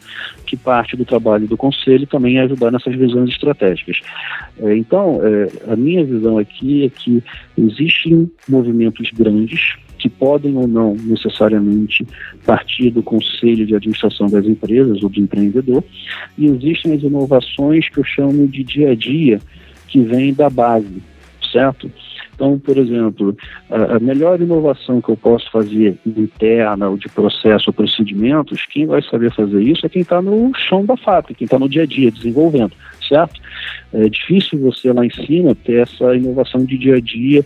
que 0.46 0.56
parte 0.56 0.96
do 0.96 1.04
trabalho 1.04 1.46
do 1.46 1.56
conselho 1.56 2.06
também 2.06 2.38
é 2.38 2.42
ajudar 2.42 2.70
nessas 2.70 2.94
visões 2.94 3.30
estratégicas. 3.30 4.00
É, 4.58 4.76
então, 4.76 5.20
é, 5.22 5.72
a 5.72 5.76
minha 5.76 6.04
visão 6.04 6.38
aqui 6.38 6.84
é 6.84 6.88
que 6.88 7.22
existem 7.56 8.30
movimentos 8.48 9.10
grandes 9.10 9.76
que 9.98 10.08
podem 10.10 10.54
ou 10.54 10.68
não 10.68 10.94
necessariamente 10.94 12.06
partir 12.44 12.90
do 12.90 13.02
conselho 13.02 13.64
de 13.64 13.74
administração 13.74 14.26
das 14.26 14.44
empresas 14.44 15.02
ou 15.02 15.08
do 15.08 15.18
empreendedor, 15.18 15.82
e 16.36 16.44
existem 16.44 16.92
as 16.92 17.02
inovações 17.02 17.88
que 17.88 17.98
eu 17.98 18.04
chamo 18.04 18.46
de 18.46 18.62
dia 18.62 18.90
a 18.90 18.94
dia, 18.94 19.40
que 19.88 20.00
vêm 20.00 20.34
da 20.34 20.50
base, 20.50 21.02
certo? 21.50 21.90
Então, 22.34 22.58
por 22.58 22.76
exemplo, 22.76 23.36
a, 23.70 23.98
melhor 24.00 24.40
inovação 24.40 25.00
que 25.00 25.08
eu 25.08 25.16
posso 25.16 25.50
fazer 25.50 25.96
interna 26.04 26.88
ou 26.88 26.96
de 26.96 27.08
processo 27.08 27.70
ou 27.70 27.72
procedimentos, 27.72 28.66
quem 28.66 28.86
vai 28.86 29.02
saber 29.02 29.32
fazer 29.32 29.62
isso 29.62 29.86
é 29.86 29.88
quem 29.88 30.02
está 30.02 30.20
no 30.20 30.52
chão 30.54 30.84
da 30.84 30.96
fábrica, 30.96 31.34
quem 31.34 31.44
está 31.44 31.58
no 31.58 31.68
dia 31.68 31.82
a 31.82 31.86
dia 31.86 32.10
desenvolvendo, 32.10 32.72
certo? 33.08 33.40
É 33.92 34.08
difícil 34.08 34.58
você 34.58 34.92
lá 34.92 35.06
em 35.06 35.10
cima 35.10 35.54
ter 35.54 35.82
essa 35.82 36.14
inovação 36.14 36.64
de 36.64 36.76
dia 36.76 36.96
a 36.96 37.00
dia 37.00 37.44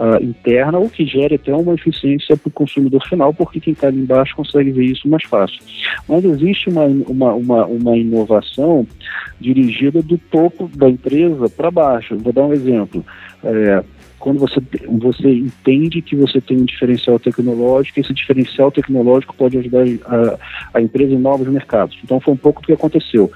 uh, 0.00 0.24
interna 0.24 0.78
ou 0.78 0.88
que 0.88 1.04
gere 1.04 1.34
até 1.34 1.54
uma 1.54 1.74
eficiência 1.74 2.36
para 2.36 2.48
o 2.48 2.52
consumidor 2.52 3.06
final, 3.06 3.34
porque 3.34 3.60
quem 3.60 3.74
está 3.74 3.88
ali 3.88 3.98
embaixo 3.98 4.34
consegue 4.34 4.70
ver 4.70 4.84
isso 4.84 5.06
mais 5.06 5.24
fácil. 5.24 5.60
Mas 6.08 6.24
existe 6.24 6.70
uma, 6.70 6.84
uma, 6.84 7.34
uma, 7.34 7.66
uma 7.66 7.96
inovação 7.96 8.86
dirigida 9.38 10.02
do 10.02 10.16
topo 10.16 10.68
da 10.74 10.88
empresa 10.88 11.48
para 11.50 11.70
baixo. 11.70 12.16
Vou 12.16 12.32
dar 12.32 12.44
um 12.44 12.52
exemplo. 12.54 13.04
É, 13.44 13.84
quando 14.20 14.38
você, 14.38 14.60
você 14.98 15.28
entende 15.28 16.02
que 16.02 16.14
você 16.14 16.40
tem 16.40 16.58
um 16.58 16.64
diferencial 16.64 17.18
tecnológico, 17.18 17.98
esse 17.98 18.12
diferencial 18.12 18.70
tecnológico 18.70 19.34
pode 19.34 19.58
ajudar 19.58 19.84
a, 20.04 20.38
a 20.74 20.80
empresa 20.80 21.14
em 21.14 21.18
novos 21.18 21.48
mercados. 21.48 21.98
Então 22.04 22.20
foi 22.20 22.34
um 22.34 22.36
pouco 22.36 22.60
o 22.60 22.62
que 22.62 22.72
aconteceu. 22.72 23.32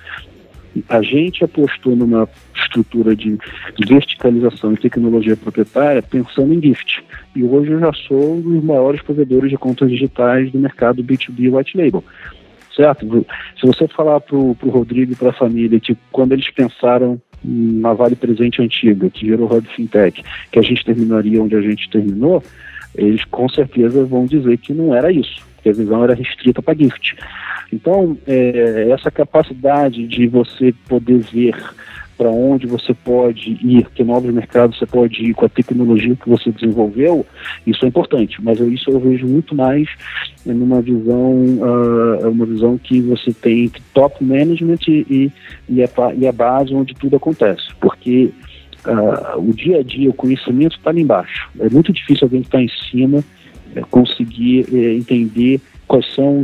A 0.89 1.01
gente 1.03 1.43
apostou 1.43 1.97
numa 1.97 2.29
estrutura 2.55 3.17
de 3.17 3.39
verticalização 3.87 4.73
e 4.73 4.77
tecnologia 4.77 5.37
proprietária 5.37 6.03
pensando 6.03 6.53
em 6.53 6.61
gift. 6.61 7.03
E 7.35 7.43
hoje 7.43 7.71
eu 7.71 7.81
já 7.81 7.93
sou 7.93 8.35
um 8.35 8.41
dos 8.41 8.63
maiores 8.63 9.01
provedores 9.01 9.51
de 9.51 9.57
contas 9.57 9.89
digitais 9.89 10.51
do 10.53 10.59
mercado 10.59 11.03
B2B 11.03 11.57
White 11.57 11.77
Label 11.77 12.05
certo? 12.75 13.25
Se 13.61 13.65
você 13.65 13.87
falar 13.87 14.21
para 14.21 14.37
o 14.37 14.53
Rodrigo 14.65 15.13
e 15.13 15.17
para 15.17 15.31
a 15.31 15.33
família 15.33 15.79
que 15.79 15.97
quando 16.11 16.33
eles 16.33 16.51
pensaram 16.51 17.21
na 17.45 17.93
Vale 17.93 18.17
Presente 18.17 18.63
antiga, 18.63 19.11
que 19.11 19.27
gerou 19.27 19.53
Hub 19.53 19.69
Fintech, 19.69 20.23
que 20.51 20.59
a 20.59 20.63
gente 20.63 20.85
terminaria 20.85 21.43
onde 21.43 21.55
a 21.55 21.61
gente 21.61 21.89
terminou, 21.91 22.43
eles 22.95 23.25
com 23.25 23.49
certeza 23.49 24.05
vão 24.05 24.25
dizer 24.25 24.57
que 24.59 24.73
não 24.73 24.95
era 24.95 25.13
isso, 25.13 25.45
que 25.63 25.69
a 25.69 25.73
visão 25.73 26.03
era 26.03 26.15
restrita 26.15 26.63
para 26.63 26.75
gift. 26.75 27.15
Então, 27.73 28.17
é, 28.27 28.89
essa 28.91 29.11
capacidade 29.11 30.07
de 30.07 30.27
você 30.27 30.73
poder 30.89 31.19
ver 31.19 31.57
para 32.17 32.31
onde 32.31 32.67
você 32.67 32.95
pode 32.95 33.59
ir, 33.63 33.87
que 33.95 34.05
novos 34.05 34.33
mercados 34.33 34.79
você 34.79 34.87
pode 34.87 35.23
ir 35.23 35.35
com 35.35 35.45
a 35.45 35.49
tecnologia 35.49 36.17
que 36.17 36.29
você 36.29 36.51
desenvolveu, 36.51 37.27
isso 37.67 37.85
é 37.85 37.89
importante. 37.89 38.43
Mas 38.43 38.61
isso 38.61 38.91
eu 38.91 39.01
vejo 39.01 39.27
muito 39.27 39.55
mais 39.55 39.89
numa 40.45 40.81
visão, 40.81 41.33
uh, 41.33 42.31
uma 42.31 42.47
visão 42.47 42.79
que 42.79 43.01
você 43.01 43.33
tem 43.33 43.65
entre 43.65 43.83
top 43.93 44.23
management 44.23 44.79
e, 44.89 45.31
e, 45.69 45.83
a, 45.83 45.89
e 46.17 46.27
a 46.27 46.33
base 46.33 46.75
onde 46.75 46.95
tudo 46.95 47.17
acontece. 47.17 47.69
Porque 47.81 48.31
uh, 48.87 49.39
o 49.39 49.53
dia 49.53 49.81
a 49.81 49.83
dia, 49.83 50.11
o 50.11 50.15
conhecimento 50.15 50.77
está 50.77 50.91
ali 50.91 51.03
embaixo. 51.03 51.49
É 51.59 51.69
muito 51.69 51.93
difícil 51.93 52.27
alguém 52.27 52.43
que 52.43 52.49
está 52.49 52.63
em 52.63 52.71
cima 52.91 53.25
é, 53.75 53.81
conseguir 53.91 54.67
é, 54.73 54.95
entender 54.95 55.61
quais 55.87 56.07
são 56.15 56.43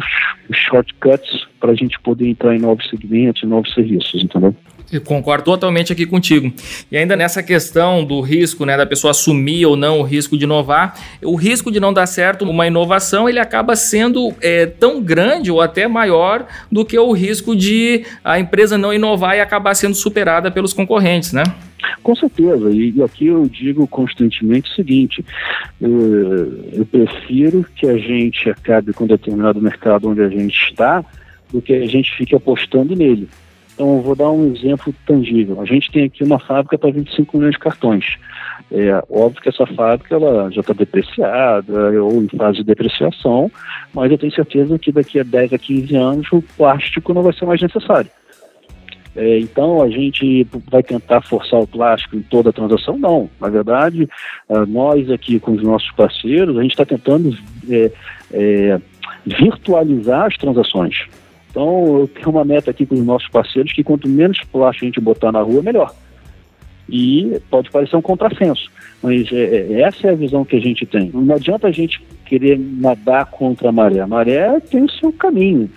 os 0.49 0.57
shortcuts 0.57 1.47
para 1.59 1.73
a 1.73 1.75
gente 1.75 1.99
poder 2.01 2.29
entrar 2.29 2.55
em 2.55 2.59
novos 2.59 2.89
segmentos, 2.89 3.43
novos 3.49 3.73
serviços, 3.73 4.23
entendeu? 4.23 4.55
Eu 4.93 5.01
concordo 5.01 5.45
totalmente 5.45 5.93
aqui 5.93 6.05
contigo. 6.05 6.53
E 6.91 6.97
ainda 6.97 7.15
nessa 7.15 7.43
questão 7.43 8.05
do 8.05 8.21
risco, 8.21 8.65
né, 8.67 8.77
da 8.77 8.85
pessoa 8.85 9.13
assumir 9.13 9.65
ou 9.67 9.77
não 9.77 10.01
o 10.01 10.03
risco 10.03 10.37
de 10.37 10.45
inovar, 10.45 10.95
o 11.23 11.37
risco 11.37 11.71
de 11.71 11.79
não 11.79 11.93
dar 11.93 12.07
certo 12.07 12.45
uma 12.45 12.67
inovação, 12.67 13.29
ele 13.29 13.39
acaba 13.39 13.77
sendo 13.77 14.35
é, 14.41 14.67
tão 14.67 15.01
grande 15.01 15.51
ou 15.51 15.61
até 15.61 15.87
maior 15.87 16.47
do 16.71 16.85
que 16.85 16.99
o 16.99 17.13
risco 17.13 17.55
de 17.55 18.05
a 18.25 18.41
empresa 18.41 18.77
não 18.77 18.93
inovar 18.93 19.37
e 19.37 19.41
acabar 19.41 19.75
sendo 19.75 19.95
superada 19.95 20.51
pelos 20.51 20.73
concorrentes, 20.73 21.33
né? 21.33 21.45
Com 22.03 22.15
certeza, 22.15 22.71
e, 22.71 23.03
aqui 23.03 23.27
eu 23.27 23.47
digo 23.47 23.87
constantemente 23.87 24.71
o 24.71 24.75
seguinte: 24.75 25.25
eu, 25.81 26.63
eu 26.73 26.87
prefiro 26.87 27.65
que 27.75 27.87
a 27.87 27.97
gente 27.97 28.51
acabe 28.51 28.93
com 28.93 29.07
determinado 29.07 29.61
mercado 29.61 30.09
onde 30.09 30.21
a 30.21 30.29
gente 30.29 30.69
está 30.69 31.05
do 31.53 31.61
que 31.61 31.73
a 31.73 31.87
gente 31.87 32.15
fique 32.17 32.35
apostando 32.35 32.95
nele. 32.95 33.29
Então, 33.81 34.03
vou 34.03 34.15
dar 34.15 34.31
um 34.31 34.53
exemplo 34.55 34.95
tangível. 35.07 35.59
A 35.59 35.65
gente 35.65 35.91
tem 35.91 36.05
aqui 36.05 36.23
uma 36.23 36.39
fábrica 36.39 36.77
para 36.77 36.91
25 36.91 37.35
milhões 37.35 37.55
de 37.55 37.61
cartões. 37.61 38.05
É 38.71 39.03
óbvio 39.09 39.41
que 39.41 39.49
essa 39.49 39.65
fábrica 39.69 40.17
ela 40.17 40.51
já 40.51 40.61
está 40.61 40.75
depreciada 40.75 41.91
ou 42.03 42.23
em 42.23 42.29
fase 42.29 42.59
de 42.59 42.65
depreciação, 42.65 43.51
mas 43.95 44.13
eu 44.13 44.19
tenho 44.19 44.35
certeza 44.35 44.79
que 44.79 44.93
daqui 44.93 45.19
a 45.19 45.23
10 45.23 45.55
a 45.55 45.59
15 45.59 45.97
anos 45.97 46.31
o 46.31 46.43
plástico 46.59 47.15
não 47.15 47.23
vai 47.23 47.33
ser 47.33 47.47
mais 47.47 47.63
necessário. 47.63 48.11
É, 49.17 49.39
então 49.39 49.81
a 49.81 49.89
gente 49.89 50.47
vai 50.71 50.83
tentar 50.83 51.23
forçar 51.23 51.61
o 51.61 51.67
plástico 51.67 52.17
em 52.17 52.23
toda 52.23 52.51
a 52.51 52.53
transação? 52.53 52.99
Não. 52.99 53.31
Na 53.41 53.49
verdade, 53.49 54.07
ah, 54.51 54.67
nós 54.67 55.11
aqui 55.11 55.41
com 55.41 55.53
os 55.53 55.63
nossos 55.63 55.91
parceiros, 55.93 56.59
a 56.59 56.63
gente 56.63 56.73
está 56.73 56.85
tentando 56.85 57.35
é, 57.71 57.91
é, 58.31 58.81
virtualizar 59.25 60.27
as 60.27 60.37
transações. 60.37 61.09
Então, 61.51 62.01
eu 62.01 62.09
tenho 62.09 62.31
uma 62.31 62.45
meta 62.45 62.71
aqui 62.71 62.87
com 62.87 62.95
os 62.95 63.05
nossos 63.05 63.29
parceiros 63.29 63.73
que 63.73 63.83
quanto 63.83 64.09
menos 64.09 64.39
plástico 64.53 64.85
a 64.85 64.87
gente 64.87 65.01
botar 65.01 65.33
na 65.33 65.43
rua, 65.43 65.63
melhor. 65.63 65.93
E 66.89 67.41
pode 67.51 67.71
parecer 67.71 67.97
um 67.97 68.03
contrassenso, 68.03 68.71
mas 69.03 69.31
é, 69.33 69.37
é, 69.37 69.81
essa 69.83 70.09
é 70.09 70.11
a 70.11 70.17
visão 70.17 70.45
que 70.45 70.57
a 70.57 70.61
gente 70.61 70.85
tem. 70.87 71.11
Não 71.13 71.35
adianta 71.35 71.69
a 71.69 71.73
gente 71.73 72.01
querer 72.25 72.59
nadar 72.59 73.27
contra 73.27 73.69
a 73.69 73.73
maré. 73.73 74.01
A 74.01 74.07
maré 74.07 74.59
tem 74.61 74.85
o 74.85 74.91
seu 74.91 75.13
caminho. 75.13 75.71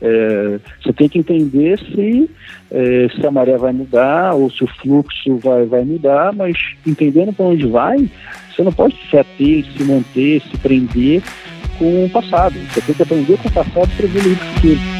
É, 0.00 0.58
você 0.80 0.92
tem 0.92 1.08
que 1.08 1.18
entender 1.18 1.78
se, 1.78 2.30
é, 2.70 3.08
se 3.14 3.26
a 3.26 3.30
maré 3.30 3.56
vai 3.56 3.72
mudar 3.72 4.34
ou 4.34 4.50
se 4.50 4.64
o 4.64 4.66
fluxo 4.66 5.36
vai, 5.38 5.66
vai 5.66 5.84
mudar, 5.84 6.32
mas 6.32 6.56
entendendo 6.86 7.32
para 7.32 7.46
onde 7.46 7.66
vai, 7.66 8.08
você 8.50 8.62
não 8.62 8.72
pode 8.72 8.96
se 9.08 9.18
ater, 9.18 9.64
se 9.76 9.84
manter, 9.84 10.40
se 10.42 10.56
prender 10.58 11.22
com 11.78 12.04
o 12.04 12.10
passado. 12.10 12.54
Você 12.68 12.80
tem 12.80 12.94
que 12.94 13.02
aprender 13.02 13.38
com 13.38 13.48
o 13.48 13.52
passado 13.52 13.90
para 13.96 14.06
evoluir 14.06 14.36
o 14.36 14.54
futuro. 14.54 14.99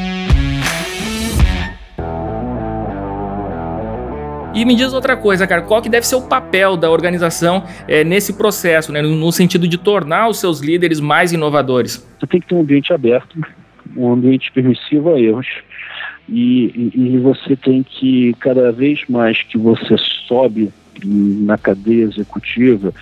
E 4.52 4.64
me 4.64 4.74
diz 4.74 4.92
outra 4.92 5.16
coisa, 5.16 5.46
cara, 5.46 5.62
qual 5.62 5.80
que 5.80 5.88
deve 5.88 6.06
ser 6.06 6.16
o 6.16 6.22
papel 6.22 6.76
da 6.76 6.90
organização 6.90 7.64
é, 7.86 8.02
nesse 8.02 8.32
processo, 8.32 8.90
né, 8.90 9.00
no 9.00 9.30
sentido 9.30 9.68
de 9.68 9.78
tornar 9.78 10.28
os 10.28 10.40
seus 10.40 10.58
líderes 10.58 10.98
mais 10.98 11.32
inovadores? 11.32 12.04
Você 12.18 12.26
tem 12.26 12.40
que 12.40 12.48
ter 12.48 12.54
um 12.56 12.60
ambiente 12.60 12.92
aberto, 12.92 13.38
um 13.96 14.12
ambiente 14.12 14.50
permissivo 14.50 15.14
a 15.14 15.20
erros, 15.20 15.46
e, 16.28 16.90
e, 16.94 17.14
e 17.14 17.18
você 17.18 17.54
tem 17.54 17.84
que, 17.84 18.34
cada 18.40 18.72
vez 18.72 19.04
mais 19.08 19.40
que 19.42 19.56
você 19.56 19.96
sobe 20.26 20.70
na 21.04 21.56
cadeia 21.56 22.04
executiva, 22.04 22.92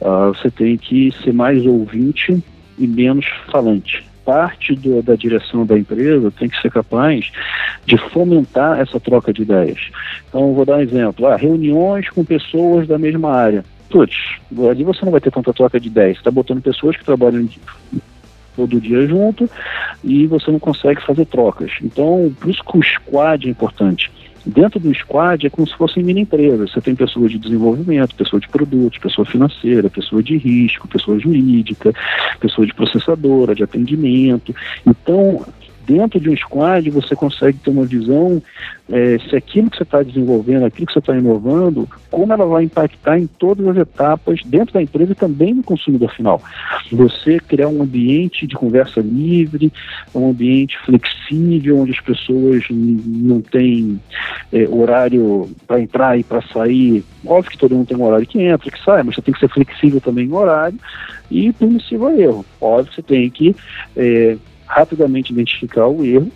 uh, 0.00 0.34
você 0.34 0.50
tem 0.50 0.78
que 0.78 1.12
ser 1.22 1.32
mais 1.32 1.64
ouvinte 1.66 2.42
e 2.78 2.86
menos 2.86 3.26
falante 3.50 4.02
parte 4.26 4.74
do, 4.74 5.00
da 5.00 5.14
direção 5.14 5.64
da 5.64 5.78
empresa 5.78 6.32
tem 6.36 6.48
que 6.48 6.60
ser 6.60 6.70
capaz 6.72 7.30
de 7.86 7.96
fomentar 8.10 8.80
essa 8.80 8.98
troca 8.98 9.32
de 9.32 9.42
ideias. 9.42 9.78
Então, 10.28 10.52
vou 10.52 10.66
dar 10.66 10.78
um 10.78 10.80
exemplo: 10.80 11.26
ah, 11.26 11.36
reuniões 11.36 12.10
com 12.10 12.24
pessoas 12.24 12.88
da 12.88 12.98
mesma 12.98 13.32
área. 13.32 13.64
Putz, 13.88 14.16
ali 14.68 14.82
você 14.82 15.04
não 15.04 15.12
vai 15.12 15.20
ter 15.20 15.30
tanta 15.30 15.52
troca 15.52 15.78
de 15.78 15.86
ideias. 15.86 16.16
Você 16.16 16.20
está 16.20 16.30
botando 16.32 16.60
pessoas 16.60 16.96
que 16.96 17.04
trabalham 17.04 17.48
todo 18.56 18.80
dia 18.80 19.06
junto 19.06 19.48
e 20.02 20.26
você 20.26 20.50
não 20.50 20.58
consegue 20.58 21.00
fazer 21.02 21.26
trocas. 21.26 21.70
Então, 21.80 22.34
por 22.40 22.50
isso 22.50 22.64
que 22.64 22.78
o 22.78 22.82
squad 22.82 23.46
é 23.46 23.50
importante. 23.50 24.10
Dentro 24.46 24.78
do 24.78 24.94
squad 24.94 25.44
é 25.44 25.50
como 25.50 25.66
se 25.66 25.74
fossem 25.74 26.04
mini 26.04 26.20
empresas. 26.20 26.70
Você 26.72 26.80
tem 26.80 26.94
pessoas 26.94 27.32
de 27.32 27.38
desenvolvimento, 27.38 28.14
pessoa 28.14 28.38
de 28.38 28.48
produtos, 28.48 28.98
pessoa 28.98 29.26
financeira, 29.26 29.90
pessoa 29.90 30.22
de 30.22 30.36
risco, 30.36 30.86
pessoa 30.86 31.18
jurídica, 31.18 31.92
pessoa 32.38 32.64
de 32.64 32.72
processadora, 32.72 33.56
de 33.56 33.64
atendimento. 33.64 34.54
Então, 34.86 35.44
dentro 35.86 36.18
de 36.18 36.28
um 36.28 36.36
squad 36.36 36.90
você 36.90 37.14
consegue 37.14 37.58
ter 37.58 37.70
uma 37.70 37.84
visão 37.84 38.42
é, 38.88 39.18
se 39.18 39.34
aquilo 39.34 39.70
que 39.70 39.78
você 39.78 39.82
está 39.82 40.02
desenvolvendo, 40.02 40.64
aquilo 40.64 40.86
que 40.86 40.92
você 40.92 40.98
está 41.00 41.16
inovando, 41.16 41.88
como 42.10 42.32
ela 42.32 42.46
vai 42.46 42.64
impactar 42.64 43.18
em 43.18 43.26
todas 43.26 43.66
as 43.66 43.76
etapas 43.76 44.40
dentro 44.44 44.74
da 44.74 44.82
empresa 44.82 45.12
e 45.12 45.14
também 45.14 45.54
no 45.54 45.62
consumidor 45.62 46.12
final. 46.12 46.40
Você 46.92 47.38
criar 47.40 47.68
um 47.68 47.82
ambiente 47.82 48.46
de 48.46 48.54
conversa 48.54 49.00
livre, 49.00 49.72
um 50.14 50.30
ambiente 50.30 50.78
flexível, 50.84 51.80
onde 51.80 51.92
as 51.92 52.00
pessoas 52.00 52.64
não 52.70 53.40
têm 53.40 54.00
é, 54.52 54.68
horário 54.68 55.48
para 55.66 55.80
entrar 55.80 56.18
e 56.18 56.22
para 56.22 56.42
sair. 56.42 57.04
Óbvio 57.24 57.50
que 57.50 57.58
todo 57.58 57.74
mundo 57.74 57.88
tem 57.88 57.96
um 57.96 58.04
horário 58.04 58.26
que 58.26 58.40
entra, 58.40 58.70
que 58.70 58.84
sai, 58.84 59.02
mas 59.02 59.16
você 59.16 59.22
tem 59.22 59.34
que 59.34 59.40
ser 59.40 59.48
flexível 59.48 60.00
também 60.00 60.26
no 60.26 60.36
horário 60.36 60.78
e 61.30 61.52
permissivo 61.52 62.06
a 62.06 62.16
erro. 62.16 62.44
Óbvio 62.60 62.90
que 62.90 62.94
você 62.94 63.02
tem 63.02 63.30
que 63.30 63.56
é, 63.96 64.36
rapidamente 64.66 65.32
identificar 65.32 65.86
o 65.86 66.04
erro 66.04 66.30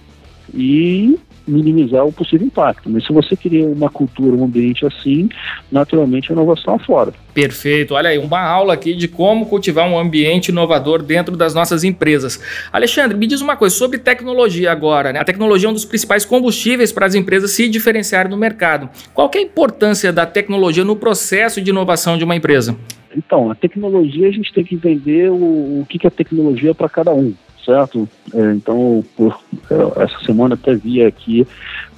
e 0.54 1.18
minimizar 1.46 2.06
o 2.06 2.12
possível 2.12 2.46
impacto. 2.46 2.88
Mas 2.88 3.04
se 3.04 3.12
você 3.12 3.36
cria 3.36 3.66
uma 3.66 3.90
cultura, 3.90 4.36
um 4.36 4.44
ambiente 4.44 4.86
assim, 4.86 5.28
naturalmente 5.70 6.30
a 6.30 6.34
inovação 6.34 6.74
aflora. 6.74 7.12
Perfeito. 7.34 7.94
Olha 7.94 8.10
aí, 8.10 8.18
uma 8.18 8.40
aula 8.40 8.74
aqui 8.74 8.94
de 8.94 9.08
como 9.08 9.46
cultivar 9.46 9.88
um 9.88 9.98
ambiente 9.98 10.48
inovador 10.48 11.02
dentro 11.02 11.36
das 11.36 11.54
nossas 11.54 11.84
empresas. 11.84 12.40
Alexandre, 12.72 13.16
me 13.16 13.26
diz 13.26 13.40
uma 13.40 13.56
coisa 13.56 13.74
sobre 13.74 13.98
tecnologia 13.98 14.70
agora. 14.70 15.12
Né? 15.12 15.20
A 15.20 15.24
tecnologia 15.24 15.68
é 15.68 15.70
um 15.70 15.74
dos 15.74 15.84
principais 15.84 16.24
combustíveis 16.24 16.92
para 16.92 17.06
as 17.06 17.14
empresas 17.14 17.50
se 17.50 17.68
diferenciarem 17.68 18.30
no 18.30 18.36
mercado. 18.36 18.88
Qual 19.12 19.30
é 19.34 19.38
a 19.38 19.42
importância 19.42 20.12
da 20.12 20.26
tecnologia 20.26 20.84
no 20.84 20.96
processo 20.96 21.60
de 21.60 21.70
inovação 21.70 22.16
de 22.16 22.24
uma 22.24 22.36
empresa? 22.36 22.76
Então, 23.16 23.50
a 23.50 23.54
tecnologia 23.56 24.28
a 24.28 24.32
gente 24.32 24.52
tem 24.52 24.62
que 24.62 24.74
entender 24.74 25.30
o, 25.30 25.80
o 25.80 25.86
que, 25.88 25.98
que 25.98 26.06
é 26.06 26.10
tecnologia 26.10 26.72
para 26.74 26.88
cada 26.88 27.12
um 27.12 27.34
certo? 27.64 28.08
É, 28.34 28.52
então, 28.52 29.04
por, 29.16 29.38
é, 29.70 30.02
essa 30.04 30.18
semana 30.24 30.54
até 30.54 30.74
vi 30.74 31.02
aqui 31.02 31.46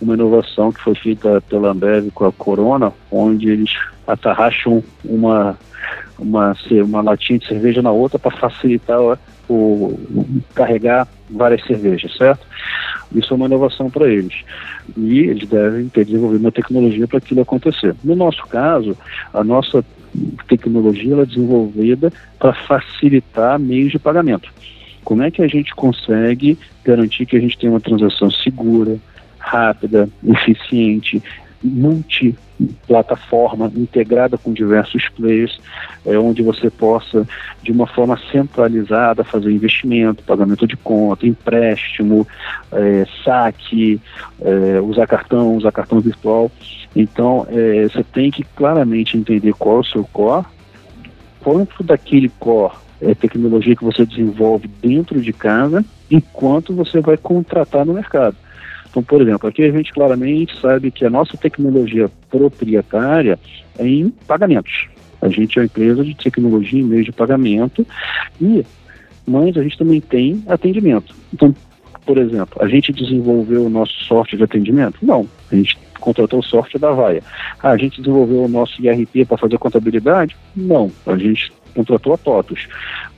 uma 0.01 0.15
inovação 0.15 0.73
que 0.73 0.81
foi 0.81 0.95
feita 0.95 1.41
pela 1.43 1.71
Ambev 1.71 2.11
com 2.13 2.25
a 2.25 2.33
Corona, 2.33 2.93
onde 3.11 3.51
eles 3.51 3.71
atarracham 4.07 4.83
uma, 5.05 5.59
uma, 6.19 6.55
uma 6.71 7.01
latinha 7.03 7.39
de 7.39 7.47
cerveja 7.47 7.83
na 7.83 7.91
outra 7.91 8.19
para 8.19 8.37
facilitar 8.37 9.01
o, 9.01 9.19
o, 9.49 10.43
carregar 10.55 11.07
várias 11.31 11.65
cervejas, 11.65 12.15
certo? 12.17 12.47
Isso 13.15 13.33
é 13.33 13.37
uma 13.37 13.47
inovação 13.47 13.91
para 13.91 14.09
eles. 14.09 14.35
E 14.97 15.21
eles 15.21 15.49
devem 15.49 15.89
ter 15.89 16.05
desenvolvido 16.05 16.41
uma 16.41 16.53
tecnologia 16.53 17.07
para 17.07 17.19
aquilo 17.19 17.43
acontecer. 17.43 17.95
No 18.03 18.17
nosso 18.17 18.47
caso, 18.47 18.97
a 19.33 19.45
nossa 19.45 19.85
tecnologia 20.49 21.13
ela 21.13 21.23
é 21.23 21.27
desenvolvida 21.27 22.13
para 22.39 22.53
facilitar 22.53 23.59
meios 23.59 23.93
de 23.93 23.99
pagamento. 23.99 24.53
Como 25.05 25.23
é 25.23 25.31
que 25.31 25.43
a 25.43 25.49
gente 25.49 25.75
consegue 25.75 26.59
garantir 26.85 27.27
que 27.27 27.37
a 27.37 27.41
gente 27.41 27.59
tem 27.59 27.69
uma 27.69 27.81
transação 27.81 28.31
segura, 28.31 28.97
rápida, 29.39 30.09
eficiente, 30.25 31.23
multiplataforma, 31.63 33.71
integrada 33.77 34.37
com 34.37 34.53
diversos 34.53 35.09
players, 35.11 35.61
é, 36.05 36.19
onde 36.19 36.43
você 36.43 36.69
possa, 36.71 37.27
de 37.63 37.71
uma 37.71 37.87
forma 37.87 38.19
centralizada, 38.31 39.23
fazer 39.25 39.53
investimento, 39.53 40.25
pagamento 40.25 40.67
de 40.67 40.77
conta, 40.77 41.27
empréstimo, 41.27 42.27
é, 42.73 43.07
saque, 43.25 44.01
é, 44.41 44.81
usar 44.81 45.07
cartão, 45.07 45.57
usar 45.57 45.73
cartão 45.73 46.01
virtual. 46.01 46.51
Então, 46.95 47.47
é, 47.49 47.85
você 47.85 48.05
tem 48.05 48.31
que 48.31 48.45
claramente 48.45 49.17
entender 49.17 49.55
qual 49.55 49.79
é 49.79 49.81
o 49.81 49.85
seu 49.85 50.05
core, 50.05 50.45
quanto 51.41 51.83
daquele 51.83 52.29
core 52.39 52.75
é, 53.03 53.15
tecnologia 53.15 53.77
que 53.77 53.85
você 53.85 54.07
desenvolve 54.07 54.69
dentro 54.81 55.21
de 55.21 55.33
casa, 55.33 55.85
enquanto 56.11 56.75
você 56.75 57.01
vai 57.01 57.17
contratar 57.17 57.85
no 57.85 57.95
mercado. 57.95 58.37
Então, 58.89 59.03
por 59.03 59.21
exemplo, 59.23 59.49
aqui 59.49 59.65
a 59.65 59.73
gente 59.73 59.93
claramente 59.93 60.59
sabe 60.61 60.91
que 60.91 61.05
a 61.05 61.11
nossa 61.11 61.37
tecnologia 61.37 62.11
proprietária 62.31 63.39
é 63.79 63.87
em 63.87 64.11
pagamentos. 64.27 64.89
A 65.21 65.29
gente 65.29 65.59
é 65.59 65.63
uma 65.63 65.67
empresa 65.67 66.05
de 66.05 66.15
tecnologia 66.15 66.81
em 66.81 66.85
meio 66.85 67.05
de 67.05 67.13
pagamento, 67.13 67.87
e, 68.41 68.65
mas 69.27 69.57
a 69.57 69.63
gente 69.63 69.79
também 69.79 70.01
tem 70.01 70.43
atendimento. 70.47 71.15
Então, 71.33 71.55
por 72.05 72.19
exemplo, 72.19 72.63
a 72.63 72.69
gente 72.69 72.93
desenvolveu 72.93 73.65
o 73.67 73.71
nosso 73.71 73.93
software 74.05 74.37
de 74.37 74.45
atendimento? 74.45 74.99
Não. 75.01 75.27
A 75.51 75.55
gente 75.55 75.79
contratou 76.01 76.41
o 76.41 76.43
software 76.43 76.81
da 76.81 76.91
Vaia. 76.91 77.23
Ah, 77.63 77.71
a 77.71 77.77
gente 77.77 78.01
desenvolveu 78.01 78.45
o 78.45 78.49
nosso 78.49 78.83
IRP 78.83 79.25
para 79.25 79.39
fazer 79.39 79.57
contabilidade? 79.59 80.37
Não. 80.55 80.91
A 81.07 81.17
gente 81.17 81.53
contratou 81.73 82.15
a 82.15 82.19
TOTUS. 82.19 82.69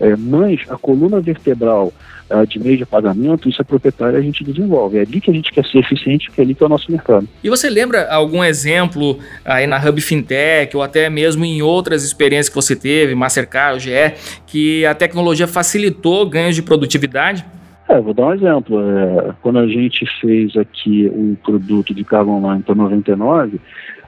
É, 0.01 0.17
mas 0.17 0.61
a 0.69 0.77
coluna 0.77 1.21
vertebral 1.21 1.93
uh, 2.31 2.47
de 2.47 2.59
meio 2.59 2.79
de 2.79 2.87
pagamento, 2.87 3.49
isso 3.49 3.61
é 3.61 3.65
proprietário 3.65 4.19
a 4.19 4.23
gente 4.23 4.43
desenvolve. 4.43 4.99
É 4.99 5.03
ali 5.03 5.21
que 5.21 5.31
a 5.31 5.35
gente 5.35 5.53
quer 5.53 5.65
ser 5.65 5.79
eficiente, 5.79 6.27
porque 6.27 6.41
é 6.41 6.45
ali 6.45 6.55
que 6.55 6.63
é 6.63 6.67
o 6.67 6.69
nosso 6.69 6.91
mercado. 6.91 7.29
E 7.43 7.49
você 7.49 7.69
lembra 7.69 8.09
algum 8.11 8.43
exemplo 8.43 9.19
aí 9.45 9.67
na 9.67 9.79
Hub 9.79 10.01
Fintech 10.01 10.77
ou 10.77 10.83
até 10.83 11.09
mesmo 11.11 11.45
em 11.45 11.63
outras 11.63 12.05
experiências 12.05 12.49
que 12.49 12.55
você 12.55 12.75
teve, 12.75 13.15
Mastercard, 13.15 13.81
GE, 13.81 14.15
que 14.47 14.85
a 14.87 14.95
tecnologia 14.95 15.47
facilitou 15.47 16.27
ganhos 16.27 16.55
de 16.55 16.63
produtividade? 16.63 17.45
É, 17.89 18.01
vou 18.01 18.15
dar 18.15 18.27
um 18.27 18.35
exemplo. 18.35 18.81
É, 18.81 19.35
quando 19.43 19.59
a 19.59 19.67
gente 19.67 20.07
fez 20.21 20.57
aqui 20.57 21.07
o 21.07 21.37
produto 21.43 21.95
de 21.95 22.05
cargo 22.05 22.31
online 22.31 22.63
para 22.63 22.75
99, 22.75 23.61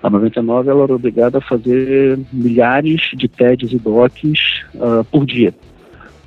a 0.03 0.11
99 0.11 0.71
ela 0.71 0.85
era 0.85 0.95
obrigada 0.95 1.39
a 1.39 1.41
fazer 1.41 2.19
milhares 2.33 3.11
de 3.15 3.29
TEDs 3.29 3.73
e 3.73 3.79
DOCs 3.79 4.65
uh, 4.75 5.05
por 5.05 5.27
dia. 5.27 5.55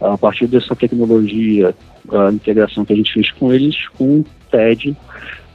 A 0.01 0.17
partir 0.17 0.47
dessa 0.47 0.75
tecnologia, 0.75 1.73
a 2.11 2.31
integração 2.31 2.85
que 2.85 2.93
a 2.93 2.95
gente 2.95 3.13
fez 3.13 3.31
com 3.31 3.53
eles, 3.53 3.87
com 3.89 4.19
o 4.19 4.25
TED 4.51 4.95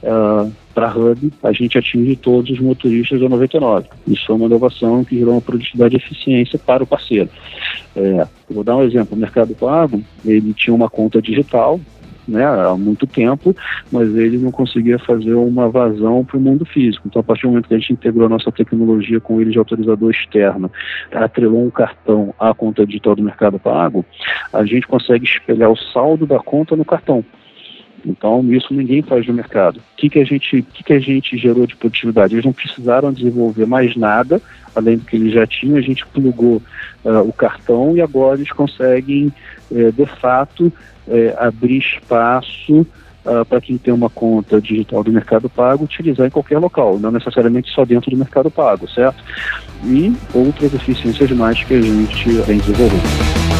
uh, 0.03 0.51
para 0.75 0.93
Hub, 0.93 1.31
a 1.41 1.51
gente 1.53 1.77
atinge 1.77 2.17
todos 2.17 2.51
os 2.51 2.59
motoristas 2.59 3.19
da 3.21 3.29
99. 3.29 3.87
Isso 4.05 4.29
é 4.29 4.35
uma 4.35 4.45
inovação 4.45 5.05
que 5.05 5.17
gerou 5.17 5.33
uma 5.33 5.41
produtividade 5.41 5.95
e 5.95 5.97
eficiência 5.97 6.59
para 6.59 6.83
o 6.83 6.87
parceiro. 6.87 7.29
É, 7.95 8.27
vou 8.49 8.63
dar 8.63 8.75
um 8.75 8.83
exemplo, 8.83 9.15
o 9.15 9.19
Mercado 9.19 9.55
Pago, 9.55 10.03
ele 10.25 10.53
tinha 10.53 10.75
uma 10.75 10.89
conta 10.89 11.21
digital, 11.21 11.79
né, 12.27 12.43
há 12.43 12.75
muito 12.75 13.07
tempo, 13.07 13.55
mas 13.91 14.13
ele 14.15 14.37
não 14.37 14.51
conseguia 14.51 14.99
fazer 14.99 15.33
uma 15.33 15.69
vazão 15.69 16.25
para 16.25 16.37
o 16.37 16.41
mundo 16.41 16.65
físico. 16.65 17.07
Então, 17.07 17.19
a 17.19 17.23
partir 17.23 17.43
do 17.43 17.49
momento 17.49 17.67
que 17.67 17.73
a 17.73 17.77
gente 17.77 17.93
integrou 17.93 18.25
a 18.25 18.29
nossa 18.29 18.51
tecnologia 18.51 19.21
com 19.21 19.39
ele 19.39 19.51
de 19.51 19.57
autorizador 19.57 20.11
externo, 20.11 20.69
atrelou 21.11 21.63
um 21.63 21.69
cartão 21.69 22.33
à 22.39 22.53
conta 22.53 22.85
digital 22.85 23.15
do 23.15 23.23
Mercado 23.23 23.59
Pago, 23.59 24.03
a 24.51 24.65
gente 24.65 24.87
consegue 24.87 25.25
espelhar 25.25 25.71
o 25.71 25.77
saldo 25.77 26.25
da 26.25 26.39
conta 26.39 26.75
no 26.75 26.83
cartão. 26.83 27.23
Então, 28.05 28.45
isso 28.53 28.73
ninguém 28.73 29.01
faz 29.01 29.25
no 29.27 29.33
mercado. 29.33 29.77
O 29.77 29.97
que, 29.97 30.09
que, 30.09 30.19
a, 30.19 30.23
gente, 30.23 30.61
que, 30.61 30.83
que 30.83 30.93
a 30.93 30.99
gente 30.99 31.37
gerou 31.37 31.65
de 31.65 31.75
produtividade? 31.75 32.35
Eles 32.35 32.45
não 32.45 32.53
precisaram 32.53 33.11
desenvolver 33.11 33.65
mais 33.65 33.95
nada, 33.95 34.41
além 34.75 34.97
do 34.97 35.05
que 35.05 35.15
eles 35.15 35.33
já 35.33 35.47
tinham. 35.47 35.77
A 35.77 35.81
gente 35.81 36.05
plugou 36.07 36.61
uh, 37.03 37.21
o 37.27 37.33
cartão 37.33 37.95
e 37.95 38.01
agora 38.01 38.37
eles 38.37 38.51
conseguem, 38.51 39.33
uh, 39.71 39.91
de 39.91 40.05
fato, 40.05 40.71
é, 41.07 41.35
abrir 41.37 41.77
espaço 41.77 42.85
uh, 43.25 43.45
para 43.47 43.61
quem 43.61 43.77
tem 43.77 43.93
uma 43.93 44.09
conta 44.09 44.61
digital 44.61 45.03
do 45.03 45.11
Mercado 45.11 45.49
Pago 45.49 45.83
utilizar 45.83 46.27
em 46.27 46.31
qualquer 46.31 46.59
local, 46.59 46.99
não 46.99 47.11
necessariamente 47.11 47.71
só 47.71 47.85
dentro 47.85 48.11
do 48.11 48.17
Mercado 48.17 48.49
Pago, 48.49 48.87
certo? 48.89 49.23
E 49.83 50.15
outras 50.33 50.73
eficiências 50.73 51.31
mais 51.31 51.63
que 51.63 51.73
a 51.73 51.81
gente 51.81 52.29
vem 52.29 52.57
desenvolvendo. 52.57 53.54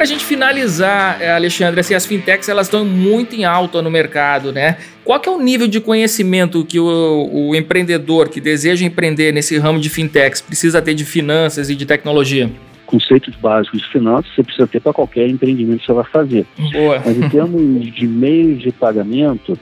Para 0.00 0.04
a 0.04 0.08
gente 0.08 0.24
finalizar, 0.24 1.20
é, 1.20 1.30
Alexandre, 1.30 1.78
assim, 1.78 1.92
as 1.92 2.06
fintechs 2.06 2.48
elas 2.48 2.68
estão 2.68 2.86
muito 2.86 3.36
em 3.36 3.44
alta 3.44 3.82
no 3.82 3.90
mercado, 3.90 4.50
né? 4.50 4.78
Qual 5.04 5.20
que 5.20 5.28
é 5.28 5.32
o 5.32 5.38
nível 5.38 5.68
de 5.68 5.78
conhecimento 5.78 6.64
que 6.64 6.80
o, 6.80 7.28
o 7.30 7.54
empreendedor 7.54 8.30
que 8.30 8.40
deseja 8.40 8.82
empreender 8.86 9.30
nesse 9.30 9.58
ramo 9.58 9.78
de 9.78 9.90
fintechs 9.90 10.40
precisa 10.40 10.80
ter 10.80 10.94
de 10.94 11.04
finanças 11.04 11.68
e 11.68 11.76
de 11.76 11.84
tecnologia? 11.84 12.50
conceitos 12.86 13.36
básicos 13.36 13.82
de 13.82 13.88
finanças 13.88 14.34
você 14.34 14.42
precisa 14.42 14.66
ter 14.66 14.80
para 14.80 14.94
qualquer 14.94 15.28
empreendimento 15.28 15.80
que 15.80 15.86
você 15.86 15.92
vai 15.92 16.04
fazer. 16.04 16.46
Boa. 16.72 17.02
Mas 17.04 17.18
em 17.18 17.28
termos 17.28 17.94
de 17.94 18.08
meios 18.08 18.62
de 18.62 18.72
pagamento, 18.72 19.52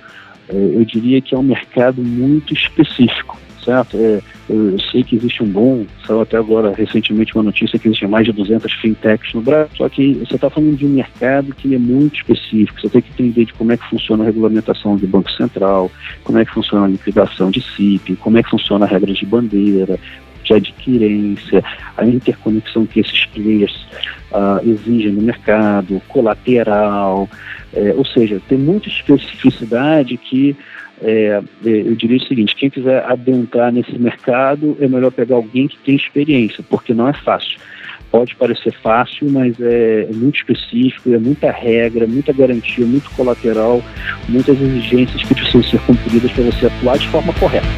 é, 0.48 0.54
eu 0.54 0.84
diria 0.84 1.20
que 1.20 1.34
é 1.34 1.38
um 1.38 1.42
mercado 1.42 2.00
muito 2.00 2.54
específico, 2.54 3.36
certo? 3.64 3.96
É, 3.96 4.20
eu 4.48 4.78
sei 4.90 5.04
que 5.04 5.16
existe 5.16 5.42
um 5.42 5.46
bom, 5.46 5.84
saiu 6.06 6.22
até 6.22 6.36
agora 6.36 6.72
recentemente 6.74 7.34
uma 7.34 7.42
notícia 7.42 7.78
que 7.78 7.86
existem 7.86 8.08
mais 8.08 8.24
de 8.26 8.32
200 8.32 8.72
fintechs 8.74 9.34
no 9.34 9.42
Brasil, 9.42 9.68
só 9.76 9.88
que 9.88 10.14
você 10.14 10.36
está 10.36 10.48
falando 10.48 10.76
de 10.76 10.86
um 10.86 10.90
mercado 10.90 11.54
que 11.54 11.74
é 11.74 11.78
muito 11.78 12.16
específico, 12.16 12.80
você 12.80 12.88
tem 12.88 13.02
que 13.02 13.10
entender 13.10 13.44
de 13.44 13.52
como 13.52 13.72
é 13.72 13.76
que 13.76 13.88
funciona 13.88 14.24
a 14.24 14.26
regulamentação 14.26 14.96
do 14.96 15.06
Banco 15.06 15.30
Central, 15.32 15.90
como 16.24 16.38
é 16.38 16.44
que 16.44 16.52
funciona 16.52 16.86
a 16.86 16.88
liquidação 16.88 17.50
de 17.50 17.60
CIP, 17.60 18.16
como 18.16 18.38
é 18.38 18.42
que 18.42 18.50
funciona 18.50 18.86
a 18.86 18.88
regra 18.88 19.12
de 19.12 19.26
bandeira, 19.26 19.98
de 20.44 20.54
adquirência, 20.54 21.62
a 21.96 22.06
interconexão 22.06 22.86
que 22.86 23.00
esses 23.00 23.26
players 23.26 23.86
uh, 24.32 24.66
exigem 24.66 25.12
no 25.12 25.22
mercado, 25.22 26.00
colateral, 26.08 27.28
é, 27.72 27.92
ou 27.94 28.04
seja, 28.04 28.40
tem 28.48 28.56
muita 28.56 28.88
especificidade 28.88 30.16
que 30.16 30.56
é, 31.02 31.40
é, 31.64 31.68
eu 31.68 31.94
diria 31.94 32.16
o 32.16 32.26
seguinte: 32.26 32.54
quem 32.56 32.70
quiser 32.70 33.04
adentrar 33.04 33.72
nesse 33.72 33.98
mercado, 33.98 34.76
é 34.80 34.88
melhor 34.88 35.10
pegar 35.10 35.36
alguém 35.36 35.68
que 35.68 35.78
tem 35.78 35.96
experiência, 35.96 36.64
porque 36.68 36.94
não 36.94 37.08
é 37.08 37.12
fácil. 37.12 37.58
Pode 38.10 38.34
parecer 38.36 38.72
fácil, 38.82 39.28
mas 39.30 39.60
é, 39.60 40.08
é 40.10 40.14
muito 40.14 40.36
específico, 40.36 41.12
é 41.12 41.18
muita 41.18 41.50
regra, 41.50 42.06
muita 42.06 42.32
garantia, 42.32 42.86
muito 42.86 43.10
colateral, 43.10 43.82
muitas 44.28 44.58
exigências 44.60 45.22
que 45.22 45.34
precisam 45.34 45.62
ser 45.62 45.80
cumpridas 45.80 46.30
para 46.32 46.44
você 46.44 46.66
atuar 46.66 46.98
de 46.98 47.08
forma 47.08 47.34
correta. 47.34 47.68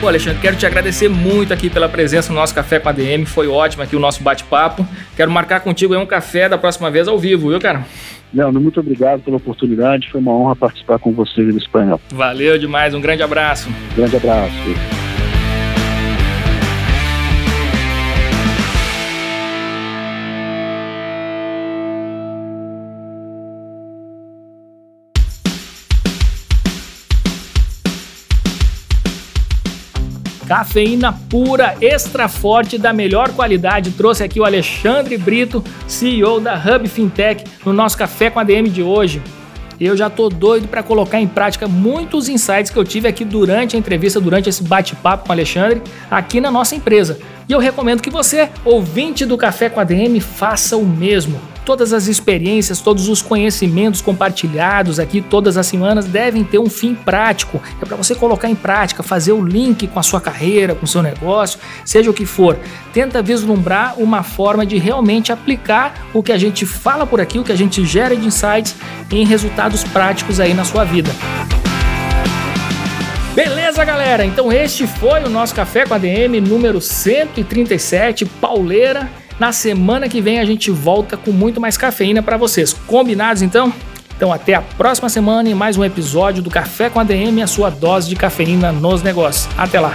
Pô, 0.00 0.06
Alexandre, 0.06 0.40
quero 0.40 0.56
te 0.56 0.64
agradecer 0.64 1.08
muito 1.08 1.52
aqui 1.52 1.68
pela 1.68 1.88
presença 1.88 2.32
no 2.32 2.38
nosso 2.38 2.54
Café 2.54 2.78
com 2.78 2.88
a 2.88 2.92
DM. 2.92 3.26
Foi 3.26 3.48
ótimo 3.48 3.82
aqui 3.82 3.96
o 3.96 3.98
nosso 3.98 4.22
bate-papo. 4.22 4.86
Quero 5.16 5.28
marcar 5.30 5.58
contigo 5.60 5.92
aí 5.92 6.00
um 6.00 6.06
café 6.06 6.48
da 6.48 6.56
próxima 6.56 6.88
vez 6.88 7.08
ao 7.08 7.18
vivo, 7.18 7.48
viu, 7.48 7.58
cara? 7.58 7.84
Leandro, 8.32 8.60
muito 8.60 8.80
obrigado 8.80 9.22
pela 9.22 9.36
oportunidade. 9.36 10.10
Foi 10.10 10.20
uma 10.20 10.32
honra 10.32 10.56
participar 10.56 10.98
com 10.98 11.12
vocês 11.12 11.52
do 11.52 11.58
Espanhol. 11.58 12.00
Valeu 12.10 12.58
demais. 12.58 12.94
Um 12.94 13.00
grande 13.00 13.22
abraço. 13.22 13.68
grande 13.94 14.16
abraço. 14.16 15.07
Cafeína 30.48 31.12
pura, 31.28 31.76
extra 31.78 32.26
forte, 32.26 32.78
da 32.78 32.90
melhor 32.90 33.32
qualidade. 33.32 33.90
Trouxe 33.90 34.24
aqui 34.24 34.40
o 34.40 34.46
Alexandre 34.46 35.18
Brito, 35.18 35.62
CEO 35.86 36.40
da 36.40 36.54
Hub 36.54 36.88
Fintech, 36.88 37.44
no 37.66 37.72
nosso 37.74 37.98
Café 37.98 38.30
com 38.30 38.40
a 38.40 38.44
DM 38.44 38.70
de 38.70 38.82
hoje. 38.82 39.20
Eu 39.78 39.94
já 39.94 40.08
tô 40.08 40.30
doido 40.30 40.66
para 40.66 40.82
colocar 40.82 41.20
em 41.20 41.26
prática 41.26 41.68
muitos 41.68 42.30
insights 42.30 42.70
que 42.70 42.78
eu 42.78 42.84
tive 42.84 43.06
aqui 43.06 43.26
durante 43.26 43.76
a 43.76 43.78
entrevista, 43.78 44.18
durante 44.18 44.48
esse 44.48 44.64
bate-papo 44.64 45.24
com 45.24 45.28
o 45.28 45.32
Alexandre, 45.32 45.82
aqui 46.10 46.40
na 46.40 46.50
nossa 46.50 46.74
empresa. 46.74 47.18
E 47.46 47.52
eu 47.52 47.58
recomendo 47.58 48.00
que 48.00 48.08
você, 48.08 48.48
ouvinte 48.64 49.26
do 49.26 49.36
Café 49.36 49.68
com 49.68 49.80
a 49.80 49.84
DM, 49.84 50.18
faça 50.18 50.78
o 50.78 50.84
mesmo. 50.84 51.38
Todas 51.68 51.92
as 51.92 52.06
experiências, 52.06 52.80
todos 52.80 53.10
os 53.10 53.20
conhecimentos 53.20 54.00
compartilhados 54.00 54.98
aqui 54.98 55.20
todas 55.20 55.58
as 55.58 55.66
semanas 55.66 56.06
devem 56.06 56.42
ter 56.42 56.58
um 56.58 56.70
fim 56.70 56.94
prático. 56.94 57.60
É 57.78 57.84
para 57.84 57.94
você 57.94 58.14
colocar 58.14 58.48
em 58.48 58.54
prática, 58.54 59.02
fazer 59.02 59.32
o 59.32 59.44
link 59.44 59.86
com 59.86 60.00
a 60.00 60.02
sua 60.02 60.18
carreira, 60.18 60.74
com 60.74 60.86
o 60.86 60.88
seu 60.88 61.02
negócio, 61.02 61.60
seja 61.84 62.10
o 62.10 62.14
que 62.14 62.24
for. 62.24 62.58
Tenta 62.94 63.20
vislumbrar 63.20 64.00
uma 64.00 64.22
forma 64.22 64.64
de 64.64 64.78
realmente 64.78 65.30
aplicar 65.30 66.08
o 66.14 66.22
que 66.22 66.32
a 66.32 66.38
gente 66.38 66.64
fala 66.64 67.06
por 67.06 67.20
aqui, 67.20 67.38
o 67.38 67.44
que 67.44 67.52
a 67.52 67.56
gente 67.56 67.84
gera 67.84 68.16
de 68.16 68.26
insights 68.26 68.74
em 69.12 69.26
resultados 69.26 69.84
práticos 69.84 70.40
aí 70.40 70.54
na 70.54 70.64
sua 70.64 70.84
vida. 70.84 71.10
Beleza, 73.34 73.84
galera? 73.84 74.24
Então 74.24 74.50
este 74.50 74.86
foi 74.86 75.22
o 75.22 75.28
nosso 75.28 75.54
Café 75.54 75.84
com 75.84 75.92
a 75.92 75.98
DM 75.98 76.40
número 76.40 76.80
137, 76.80 78.24
pauleira. 78.24 79.27
Na 79.38 79.52
semana 79.52 80.08
que 80.08 80.20
vem 80.20 80.40
a 80.40 80.44
gente 80.44 80.70
volta 80.70 81.16
com 81.16 81.30
muito 81.30 81.60
mais 81.60 81.76
cafeína 81.76 82.22
para 82.22 82.36
vocês. 82.36 82.72
Combinados 82.86 83.40
então? 83.40 83.72
Então 84.16 84.32
até 84.32 84.54
a 84.54 84.62
próxima 84.62 85.08
semana 85.08 85.48
e 85.48 85.54
mais 85.54 85.76
um 85.76 85.84
episódio 85.84 86.42
do 86.42 86.50
Café 86.50 86.90
com 86.90 86.98
a 86.98 87.04
DM, 87.04 87.40
a 87.40 87.46
sua 87.46 87.70
dose 87.70 88.08
de 88.08 88.16
cafeína 88.16 88.72
nos 88.72 89.00
negócios. 89.00 89.48
Até 89.56 89.78
lá. 89.78 89.94